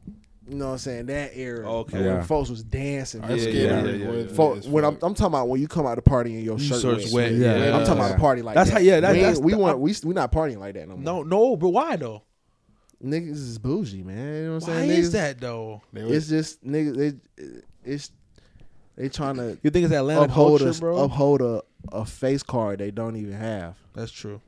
you 0.48 0.56
know 0.56 0.66
what 0.66 0.72
I'm 0.72 0.78
saying 0.78 1.06
that 1.06 1.36
era. 1.36 1.66
Okay. 1.80 1.96
when 1.98 2.04
Yeah. 2.06 2.22
folks 2.22 2.50
was 2.50 2.62
dancing. 2.62 3.22
Our 3.22 3.32
Yeah, 3.32 3.42
skater 3.42 3.58
yeah, 3.58 3.84
yeah, 4.04 4.10
wet 4.10 4.64
yeah. 4.64 4.70
When 4.70 4.84
I'm. 4.84 4.98
I'm 5.02 5.14
talking 5.14 5.26
about 5.34 5.48
when 5.48 5.60
you 5.60 5.66
come 5.66 5.86
out 5.86 5.96
of 5.98 6.04
the 6.04 6.08
party 6.10 6.34
and 6.34 6.44
your 6.44 6.58
You 6.58 6.64
shirt 6.64 6.84
wet. 6.84 7.12
wet, 7.12 7.32
yeah. 7.32 7.56
yeah. 7.56 7.76
I'm 7.76 7.84
talking 7.86 8.02
about 8.04 8.14
a 8.16 8.18
party 8.20 8.42
like 8.42 8.54
That's 8.54 8.68
that. 8.70 8.74
how- 8.76 8.80
yeah, 8.82 9.00
that- 9.00 9.14
we, 9.14 9.20
that's 9.20 9.40
we 9.40 9.52
the- 9.52 9.58
want 9.58 9.78
we 9.80 9.94
we 10.04 10.14
not 10.14 10.30
partying 10.30 10.58
like 10.58 10.74
that 10.74 10.86
no 10.88 10.96
more. 10.96 11.02
No, 11.02 11.22
no, 11.22 11.56
but 11.56 11.70
why 11.70 11.96
though? 11.96 12.22
Niggas 13.04 13.32
is 13.32 13.58
bougie, 13.58 14.02
man. 14.02 14.16
You 14.16 14.42
know 14.48 14.54
what 14.54 14.64
I'm 14.68 14.74
Why 14.74 14.80
saying? 14.80 14.90
is 14.90 15.08
Niggas- 15.08 15.12
that 15.12 15.40
though? 15.40 15.82
It's 15.94 16.28
just 16.28 16.64
niggas. 16.64 16.96
They, 17.36 17.44
it's 17.84 18.10
they 18.96 19.08
trying 19.08 19.36
to 19.36 19.58
You 19.62 19.70
think 19.70 19.84
it's 19.86 19.94
Atlanta 19.94 20.22
uphold 20.22 20.60
culture, 20.60 20.76
a, 20.76 20.80
bro? 20.80 21.04
uphold 21.04 21.42
a, 21.42 21.62
a 21.92 22.04
face 22.04 22.42
card 22.42 22.78
they 22.78 22.90
don't 22.90 23.16
even 23.16 23.32
have. 23.34 23.76
That's 23.92 24.10
true. 24.12 24.40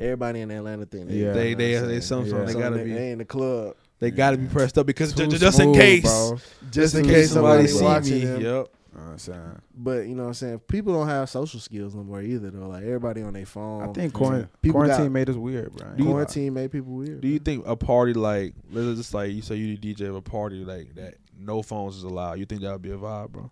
Everybody 0.00 0.40
in 0.40 0.50
Atlanta 0.50 0.86
think 0.86 1.08
they, 1.08 1.16
Yeah. 1.16 1.32
They 1.32 1.54
they 1.54 1.72
you 1.72 1.76
know 1.76 1.82
what 1.82 1.84
I'm 1.84 1.88
they 1.94 2.00
saying? 2.00 2.26
some 2.26 2.38
Yeah. 2.38 2.44
they 2.44 2.52
gotta 2.54 2.76
they, 2.78 2.84
be 2.84 2.92
they 2.92 3.10
in 3.12 3.18
the 3.18 3.24
club 3.26 3.74
they 3.98 4.10
gotta 4.10 4.38
be 4.38 4.46
pressed 4.46 4.78
up 4.78 4.86
because 4.86 5.12
Too 5.12 5.26
ju- 5.26 5.36
just 5.36 5.60
in 5.60 5.74
case, 5.74 6.02
bro. 6.04 6.38
just 6.70 6.94
in 6.94 7.04
in 7.04 7.10
case 7.10 7.32
somebody 7.32 7.66
see 7.66 8.14
me. 8.14 8.24
them. 8.24 8.40
Yep. 8.40 8.68
You 8.92 8.98
know 8.98 9.04
what 9.06 9.12
I'm 9.12 9.18
saying? 9.18 9.62
But 9.76 10.06
you 10.08 10.14
know 10.16 10.22
what 10.22 10.28
I'm 10.28 10.34
saying? 10.34 10.58
People 10.60 10.92
don't 10.94 11.06
have 11.08 11.28
social 11.30 11.60
skills 11.60 11.94
no 11.94 12.02
more 12.02 12.20
either 12.22 12.50
though. 12.50 12.66
Like 12.68 12.82
everybody 12.82 13.22
on 13.22 13.32
their 13.34 13.46
phone. 13.46 13.88
I 13.88 13.92
think 13.92 14.12
quarant- 14.12 14.48
People 14.62 14.80
quarantine 14.80 15.04
got- 15.06 15.12
made 15.12 15.30
us 15.30 15.36
weird, 15.36 15.72
bro. 15.74 15.86
quarantine 16.04 16.54
made 16.54 16.72
people 16.72 16.92
weird. 16.94 17.20
Do 17.20 17.28
you 17.28 17.38
think 17.38 17.64
a 17.66 17.76
party 17.76 18.14
like 18.14 18.54
let's 18.72 18.98
just 18.98 19.14
like 19.14 19.30
you 19.32 19.42
say 19.42 19.54
you 19.56 19.76
the 19.76 19.94
DJ 19.94 20.08
of 20.08 20.16
a 20.16 20.20
party 20.22 20.64
like 20.64 20.94
that, 20.96 21.14
no 21.38 21.62
phones 21.62 21.96
is 21.96 22.02
allowed? 22.02 22.38
You 22.40 22.46
think 22.46 22.62
that 22.62 22.72
would 22.72 22.82
be 22.82 22.90
a 22.90 22.98
vibe, 22.98 23.30
bro? 23.30 23.48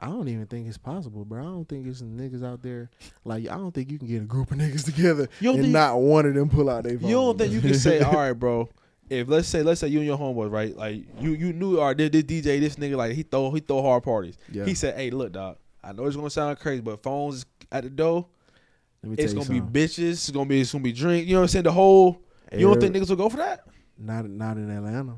I 0.00 0.06
don't 0.06 0.26
even 0.28 0.46
think 0.46 0.66
it's 0.66 0.78
possible, 0.78 1.24
bro. 1.24 1.40
I 1.40 1.44
don't 1.44 1.68
think 1.68 1.86
it's 1.86 2.02
niggas 2.02 2.44
out 2.44 2.62
there. 2.62 2.90
Like 3.24 3.44
I 3.48 3.56
don't 3.56 3.72
think 3.72 3.92
you 3.92 3.98
can 3.98 4.08
get 4.08 4.22
a 4.22 4.24
group 4.24 4.50
of 4.50 4.56
niggas 4.58 4.84
together 4.86 5.28
You 5.40 5.48
don't 5.50 5.56
and 5.56 5.64
think- 5.66 5.72
not 5.74 6.00
one 6.00 6.24
of 6.26 6.34
them 6.34 6.48
pull 6.48 6.70
out 6.70 6.84
their 6.84 6.98
phone. 6.98 7.10
You 7.10 7.16
don't 7.16 7.38
think 7.38 7.52
you 7.52 7.60
can 7.60 7.74
say, 7.74 8.00
all 8.02 8.14
right, 8.14 8.32
bro? 8.32 8.68
If 9.10 9.28
let's 9.28 9.48
say 9.48 9.62
let's 9.62 9.80
say 9.80 9.88
you 9.88 9.98
and 9.98 10.06
your 10.06 10.18
homeboys, 10.18 10.50
right? 10.50 10.76
Like 10.76 11.04
you 11.20 11.32
you 11.32 11.52
knew 11.52 11.78
all 11.78 11.86
right, 11.88 11.96
this, 11.96 12.10
this 12.10 12.22
DJ, 12.22 12.60
this 12.60 12.76
nigga, 12.76 12.96
like 12.96 13.12
he 13.12 13.22
throw 13.22 13.50
he 13.50 13.60
throw 13.60 13.82
hard 13.82 14.02
parties. 14.02 14.38
Yeah. 14.50 14.64
He 14.64 14.74
said, 14.74 14.96
hey, 14.96 15.10
look, 15.10 15.32
dog, 15.32 15.58
I 15.82 15.92
know 15.92 16.06
it's 16.06 16.16
gonna 16.16 16.30
sound 16.30 16.58
crazy, 16.58 16.80
but 16.80 17.02
phones 17.02 17.44
at 17.70 17.84
the 17.84 17.90
door. 17.90 18.26
Let 19.02 19.10
me 19.10 19.16
It's 19.22 19.34
gonna 19.34 19.48
be 19.48 19.60
bitches. 19.60 20.12
It's 20.12 20.30
gonna 20.30 20.46
be 20.46 20.60
it's 20.60 20.72
gonna 20.72 20.84
be 20.84 20.92
drink. 20.92 21.26
You 21.26 21.34
know 21.34 21.40
what 21.40 21.44
I'm 21.44 21.48
saying? 21.48 21.64
The 21.64 21.72
whole. 21.72 22.22
You 22.52 22.60
don't 22.68 22.80
think 22.80 22.94
niggas 22.94 23.08
will 23.08 23.16
go 23.16 23.28
for 23.28 23.38
that? 23.38 23.66
not 23.98 24.28
not 24.28 24.56
in 24.56 24.70
Atlanta? 24.70 25.16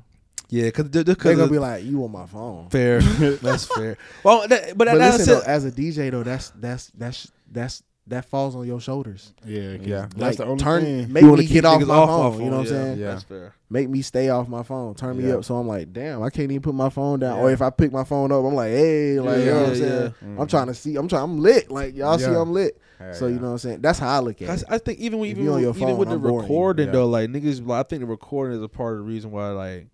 Yeah, 0.48 0.64
because 0.64 0.90
they're 0.90 1.02
They're 1.02 1.14
gonna 1.14 1.50
be 1.50 1.58
like, 1.58 1.84
you 1.84 2.04
on 2.04 2.12
my 2.12 2.26
phone. 2.26 2.68
fair. 2.70 3.00
That's 3.42 3.66
fair. 3.66 3.96
Well, 4.22 4.46
that, 4.46 4.76
but, 4.78 4.86
But 4.86 4.98
that's 4.98 5.18
listen, 5.18 5.38
it. 5.38 5.44
though, 5.44 5.50
as 5.50 5.64
a 5.64 5.72
DJ 5.72 6.10
though, 6.10 6.22
that's 6.22 6.50
that's 6.50 6.90
that's 6.96 7.32
that's 7.50 7.82
that 8.08 8.24
falls 8.24 8.54
on 8.54 8.66
your 8.66 8.80
shoulders. 8.80 9.32
Yeah, 9.44 9.76
Yeah. 9.82 10.06
That's 10.16 10.36
the 10.36 10.44
only 10.44 10.62
turn, 10.62 10.82
thing. 10.82 11.12
make 11.12 11.22
You 11.22 11.34
me 11.36 11.46
get 11.46 11.64
off 11.64 11.82
my, 11.82 11.94
off 11.94 12.08
phone, 12.08 12.38
my 12.38 12.44
You 12.44 12.50
know 12.50 12.56
what 12.58 12.66
I'm 12.68 12.72
phone, 12.72 12.84
saying? 12.84 12.98
Yeah. 12.98 13.06
That's 13.10 13.22
fair. 13.24 13.54
Make 13.68 13.88
me 13.88 14.02
stay 14.02 14.28
off 14.28 14.48
my 14.48 14.62
phone. 14.62 14.94
Turn 14.94 15.16
me 15.18 15.28
up. 15.32 15.44
So 15.44 15.56
I'm 15.56 15.66
like, 15.66 15.92
damn, 15.92 16.22
I 16.22 16.30
can't 16.30 16.50
even 16.50 16.62
put 16.62 16.74
my 16.74 16.88
phone 16.88 17.18
down. 17.18 17.36
Yeah. 17.38 17.42
Or 17.42 17.50
if 17.50 17.60
I 17.60 17.70
pick 17.70 17.90
my 17.92 18.04
phone 18.04 18.30
up, 18.30 18.44
I'm 18.44 18.54
like, 18.54 18.70
hey, 18.70 19.18
like, 19.18 19.40
you 19.40 19.44
know 19.46 19.54
what 19.54 19.62
I'm 19.62 19.68
Yeah, 19.70 19.74
saying? 19.74 20.14
yeah. 20.22 20.28
I'm 20.28 20.46
mm. 20.46 20.48
trying 20.48 20.66
to 20.68 20.74
see. 20.74 20.94
I'm 20.96 21.08
trying. 21.08 21.24
I'm 21.24 21.38
lit. 21.40 21.68
Like 21.70 21.96
y'all 21.96 22.16
see, 22.18 22.26
I'm 22.26 22.52
lit. 22.52 22.80
Hell 22.98 23.12
So 23.14 23.26
you 23.26 23.34
know 23.40 23.46
what 23.48 23.52
I'm 23.52 23.58
saying? 23.58 23.80
That's 23.80 23.98
how 23.98 24.08
I 24.08 24.20
look 24.20 24.40
at 24.40 24.48
Cause 24.48 24.62
it. 24.62 24.68
I 24.70 24.78
think 24.78 25.00
even 25.00 25.18
when- 25.18 25.28
even 25.28 25.44
you 25.44 25.52
on 25.52 25.60
your 25.60 25.76
even 25.76 25.96
with 25.98 26.08
the 26.08 26.14
I'm 26.14 26.22
boring 26.22 26.42
recording 26.42 26.92
though, 26.92 27.06
like 27.08 27.28
niggas, 27.28 27.66
like, 27.66 27.84
I 27.84 27.88
think 27.88 28.00
the 28.00 28.06
recording 28.06 28.56
is 28.56 28.62
a 28.62 28.68
part 28.68 28.92
of 28.94 28.98
the 29.00 29.04
reason 29.04 29.32
why 29.32 29.48
like 29.50 29.88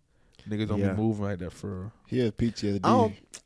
niggas 0.48 0.68
don't 0.68 0.78
Yeah. 0.80 0.92
be 0.92 1.00
moving 1.02 1.24
like 1.24 1.38
that 1.38 1.52
for. 1.52 1.68
real. 1.80 1.92
He 2.06 2.18
has 2.20 2.30
PTSD. 2.32 2.80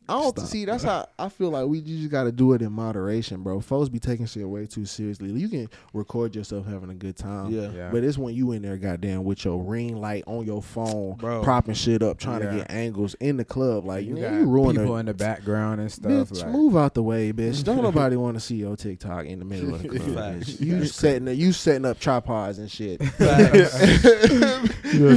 I 0.08 0.12
don't. 0.20 0.36
Stop, 0.38 0.46
see. 0.48 0.64
That's 0.64 0.84
how 0.84 1.08
I 1.18 1.28
feel 1.28 1.50
like 1.50 1.66
we 1.66 1.78
you 1.80 1.98
just 1.98 2.10
got 2.10 2.24
to 2.24 2.32
do 2.32 2.52
it 2.52 2.62
in 2.62 2.72
moderation, 2.72 3.42
bro. 3.42 3.60
Folks 3.60 3.88
be 3.88 3.98
taking 3.98 4.26
shit 4.26 4.48
way 4.48 4.66
too 4.66 4.84
seriously. 4.84 5.30
You 5.30 5.48
can 5.48 5.68
record 5.92 6.34
yourself 6.36 6.66
having 6.66 6.90
a 6.90 6.94
good 6.94 7.16
time. 7.16 7.50
Yeah. 7.50 7.70
Yeah. 7.70 7.90
But 7.90 8.04
it's 8.04 8.16
when 8.18 8.34
you 8.34 8.52
in 8.52 8.62
there, 8.62 8.76
goddamn, 8.76 9.24
with 9.24 9.44
your 9.44 9.62
ring 9.62 9.96
light 10.00 10.24
on 10.26 10.44
your 10.46 10.62
phone, 10.62 11.14
Bro. 11.16 11.42
propping 11.42 11.74
shit 11.74 12.02
up, 12.02 12.18
trying 12.18 12.42
Yeah. 12.42 12.50
to 12.50 12.56
get 12.58 12.70
angles 12.70 13.14
in 13.20 13.36
the 13.36 13.44
club. 13.44 13.84
Like 13.84 14.04
you 14.06 14.16
you, 14.16 14.22
got 14.22 14.32
you 14.34 14.44
ruin 14.46 14.76
people 14.76 14.96
it. 14.96 15.00
in 15.00 15.06
the 15.06 15.14
background 15.14 15.80
and 15.80 15.90
stuff. 15.90 16.30
Bitch, 16.30 16.42
like, 16.42 16.52
move 16.52 16.76
out 16.76 16.94
the 16.94 17.02
way, 17.02 17.32
bitch. 17.32 17.64
Don't 17.64 17.82
nobody 17.82 18.16
want 18.16 18.34
to 18.36 18.40
see 18.40 18.56
your 18.56 18.76
TikTok 18.76 19.26
in 19.26 19.38
the 19.40 19.44
middle 19.44 19.74
of 19.74 19.82
the 19.82 19.88
club. 19.88 20.14
Facts. 20.14 20.50
bitch. 20.50 20.60
You 20.66 20.84
setting 20.86 21.28
you 21.36 21.52
setting 21.52 21.84
up 21.84 21.98
tripods 21.98 22.58
and 22.58 22.70
shit. 22.70 23.00
you 23.00 23.08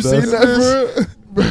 seen 0.02 0.22
that, 0.32 0.94
bro? 0.96 1.04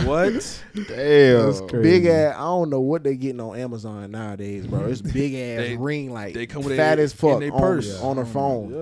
What? 0.05 0.62
Damn. 0.88 1.68
crazy. 1.68 1.83
Big 1.83 2.07
ass. 2.07 2.35
I 2.37 2.40
don't 2.40 2.70
know 2.70 2.81
what 2.81 3.03
they're 3.05 3.14
getting 3.14 3.40
on 3.40 3.57
Amazon 3.59 4.11
nowadays, 4.11 4.66
bro. 4.66 4.87
It's 4.87 5.01
big 5.01 5.35
ass 5.35 5.66
They- 5.68 5.77
ring 5.77 6.12
light. 6.12 6.35
they 6.35 6.46
come 6.46 6.62
with 6.64 6.77
fat 6.77 6.98
it 6.98 7.03
as 7.03 7.12
fuck 7.12 7.35
in 7.35 7.40
they 7.40 7.51
on, 7.51 7.61
purse. 7.61 8.01
on 8.01 8.16
her 8.16 8.24
phone 8.27 8.72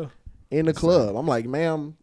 Yeah. 0.50 0.58
in 0.58 0.66
the 0.66 0.72
club. 0.72 1.16
I'm 1.16 1.26
like, 1.26 1.46
ma'am, 1.46 1.96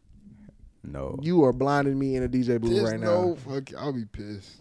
no. 0.83 1.17
you 1.21 1.43
are 1.45 1.53
blinding 1.53 1.97
me 1.97 2.15
in 2.15 2.23
a 2.23 2.27
DJ 2.27 2.59
booth 2.59 2.71
Just 2.71 2.91
right 2.91 2.99
no 2.99 3.29
now. 3.29 3.35
fuck. 3.35 3.73
I'll 3.77 3.93
be 3.93 4.05
pissed. 4.05 4.57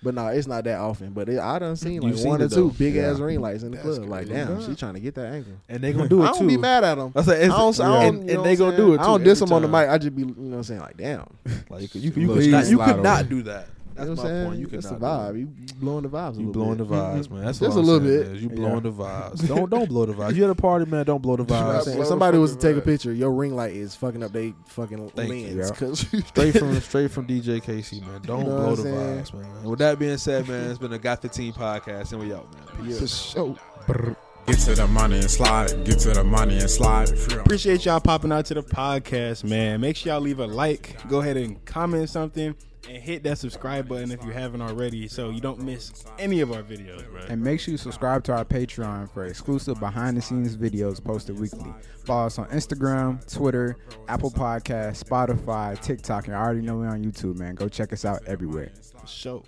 But 0.00 0.14
no, 0.14 0.28
it's 0.28 0.46
not 0.46 0.62
that 0.62 0.78
often. 0.78 1.10
But 1.12 1.28
it, 1.28 1.40
I 1.40 1.58
done 1.58 1.74
seen 1.74 1.94
You 1.94 2.00
like 2.02 2.14
seen 2.18 2.28
one 2.28 2.40
it, 2.40 2.44
or 2.44 2.48
two 2.50 2.54
though. 2.54 2.74
big 2.78 2.94
Yeah. 2.94 3.10
ass 3.10 3.18
ring 3.18 3.40
lights 3.40 3.64
in 3.64 3.72
the 3.72 3.78
That's 3.78 3.98
club. 3.98 4.08
Like, 4.08 4.28
crazy. 4.28 4.44
damn, 4.44 4.64
she 4.64 4.76
trying 4.76 4.94
to 4.94 5.00
get 5.00 5.16
that 5.16 5.26
angle. 5.32 5.54
And 5.68 5.82
they 5.82 5.92
gonna 5.92 6.08
do 6.08 6.22
it 6.22 6.26
I 6.26 6.28
don't 6.28 6.38
too. 6.38 6.46
be 6.46 6.56
mad 6.56 6.84
at 6.84 6.94
them. 6.98 7.10
I 7.16 7.22
say, 7.22 7.42
it's, 7.46 7.52
I 7.52 7.56
don't, 7.58 7.80
I 7.80 7.84
don't, 7.84 8.02
and, 8.06 8.14
you 8.14 8.20
and 8.20 8.28
know 8.28 8.42
they 8.44 8.50
what 8.50 8.58
gonna 8.58 8.70
I'm 8.70 8.76
do 8.76 8.94
it 8.94 8.96
too. 8.98 9.02
I 9.02 9.06
don't 9.06 9.24
diss 9.24 9.38
every 9.42 9.46
them 9.48 9.54
on 9.56 9.62
the 9.62 9.68
time. 9.68 9.86
mic. 9.88 9.90
I 9.90 9.98
just 9.98 10.14
be, 10.14 10.22
you 10.22 10.28
know 10.28 10.34
what 10.50 10.56
I'm 10.58 10.62
saying? 10.62 10.80
Like, 10.82 10.96
damn. 10.98 11.26
Like 11.68 11.82
you, 11.82 11.88
could- 11.88 12.00
you, 12.02 12.10
could- 12.12 12.22
you 12.22 12.28
Please 12.28 12.44
could 12.44 12.52
not, 12.52 12.66
you 12.68 12.76
slide 12.76 12.84
could 12.86 12.92
over. 12.94 13.02
not 13.02 13.28
do 13.28 13.42
that. 13.42 13.66
That's 13.98 14.08
you 14.08 14.14
know 14.16 14.22
my 14.22 14.22
what 14.22 14.32
I'm 14.32 14.44
point. 14.44 14.50
saying? 14.54 14.60
You 14.60 14.66
can 14.68 14.80
That's 14.80 14.88
the 14.90 14.96
vibe. 14.96 15.38
You 15.38 15.46
blowing 15.80 16.02
the 16.02 16.08
vibes. 16.08 16.40
You 16.40 16.46
blowing 16.46 16.78
bit. 16.78 16.88
the 16.88 16.94
mm-hmm. 16.94 17.18
vibes, 17.20 17.30
man. 17.30 17.44
That's 17.44 17.58
Just 17.58 17.76
what 17.76 17.76
a 17.76 17.80
I'm 17.80 17.86
little 17.86 18.08
saying, 18.08 18.22
bit. 18.22 18.36
is 18.36 18.42
You 18.42 18.48
Yeah. 18.50 18.54
blowing 18.56 18.82
the 18.82 18.92
vibes. 18.92 19.48
Don't 19.48 19.70
don't 19.70 19.88
blow 19.88 20.06
the 20.06 20.12
vibes. 20.14 20.34
You 20.34 20.44
at 20.44 20.50
a 20.50 20.54
party, 20.54 20.90
man. 20.90 21.04
Don't 21.06 21.20
blow 21.22 21.36
the 21.36 21.42
You 21.44 21.48
know 21.48 21.54
what 21.66 21.74
I'm 21.74 21.80
vibes. 21.80 21.84
saying? 21.84 21.96
blow 21.96 22.04
the 22.04 22.08
Somebody 22.08 22.38
was 22.38 22.50
to 22.52 22.56
fucking 22.56 22.74
take 22.74 22.82
a 22.82 22.86
picture. 22.86 23.12
Your 23.12 23.32
ring 23.32 23.54
light 23.56 23.72
is 23.74 23.94
fucking 23.94 24.22
up 24.22 24.32
they 24.32 24.54
fucking 24.66 25.10
Thank 25.10 25.28
lens. 25.30 25.54
Yeah. 25.56 25.70
'cause- 25.76 26.00
Straight 26.28 26.58
from 26.58 26.80
straight 26.80 27.10
from 27.10 27.26
DJ 27.26 27.60
Casey, 27.62 28.00
man. 28.00 28.20
Don't 28.22 28.40
You 28.44 28.46
know 28.50 28.56
blow 28.56 28.76
the 28.76 28.82
saying? 28.82 28.94
vibes, 28.96 29.34
man. 29.34 29.50
And 29.62 29.70
with 29.70 29.78
that 29.80 29.98
being 29.98 30.16
said, 30.18 30.48
man, 30.48 30.70
it's 30.70 30.78
been 30.78 30.92
a 30.92 30.98
Got 30.98 31.22
15 31.22 31.52
podcast, 31.52 32.12
and 32.12 32.20
we 32.20 32.32
out, 32.32 32.46
man. 32.54 32.86
Peace. 32.86 33.00
For 33.00 33.06
sure. 33.06 34.16
Get 34.48 34.60
to 34.60 34.74
the 34.74 34.86
money 34.86 35.18
and 35.18 35.30
slide. 35.30 35.84
Get 35.84 35.98
to 35.98 36.10
the 36.12 36.24
money 36.24 36.56
and 36.56 36.70
slide. 36.70 37.10
Appreciate 37.32 37.84
y'all 37.84 38.00
popping 38.00 38.32
out 38.32 38.46
to 38.46 38.54
the 38.54 38.62
podcast, 38.62 39.44
man. 39.44 39.82
Make 39.82 39.94
sure 39.94 40.14
y'all 40.14 40.22
leave 40.22 40.38
a 40.38 40.46
like. 40.46 40.96
Go 41.06 41.20
ahead 41.20 41.36
and 41.36 41.62
comment 41.66 42.08
something 42.08 42.54
and 42.88 43.02
hit 43.02 43.22
that 43.24 43.36
subscribe 43.36 43.86
button 43.86 44.10
if 44.10 44.24
you 44.24 44.30
haven't 44.30 44.62
already 44.62 45.06
so 45.06 45.28
you 45.28 45.42
don't 45.42 45.60
miss 45.60 46.02
any 46.18 46.40
of 46.40 46.50
our 46.50 46.62
videos, 46.62 47.06
bro. 47.10 47.20
And 47.28 47.42
make 47.42 47.60
sure 47.60 47.72
you 47.72 47.76
subscribe 47.78 48.24
to 48.24 48.32
our 48.32 48.44
Patreon 48.46 49.12
for 49.12 49.26
exclusive 49.26 49.78
behind 49.80 50.16
the 50.16 50.22
scenes 50.22 50.56
videos 50.56 51.04
posted 51.04 51.38
weekly. 51.38 51.74
Follow 52.06 52.24
us 52.24 52.38
on 52.38 52.46
Instagram, 52.46 53.30
Twitter, 53.30 53.76
Apple 54.08 54.30
Podcasts, 54.30 55.04
Spotify, 55.04 55.78
TikTok, 55.78 56.26
and 56.26 56.34
I 56.34 56.40
already 56.40 56.62
know 56.62 56.76
we're 56.76 56.88
on 56.88 57.04
YouTube, 57.04 57.36
man. 57.36 57.54
Go 57.54 57.68
check 57.68 57.92
us 57.92 58.06
out 58.06 58.24
everywhere. 58.26 58.72
For 58.98 59.06
sure. 59.06 59.42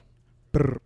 Brr. 0.53 0.77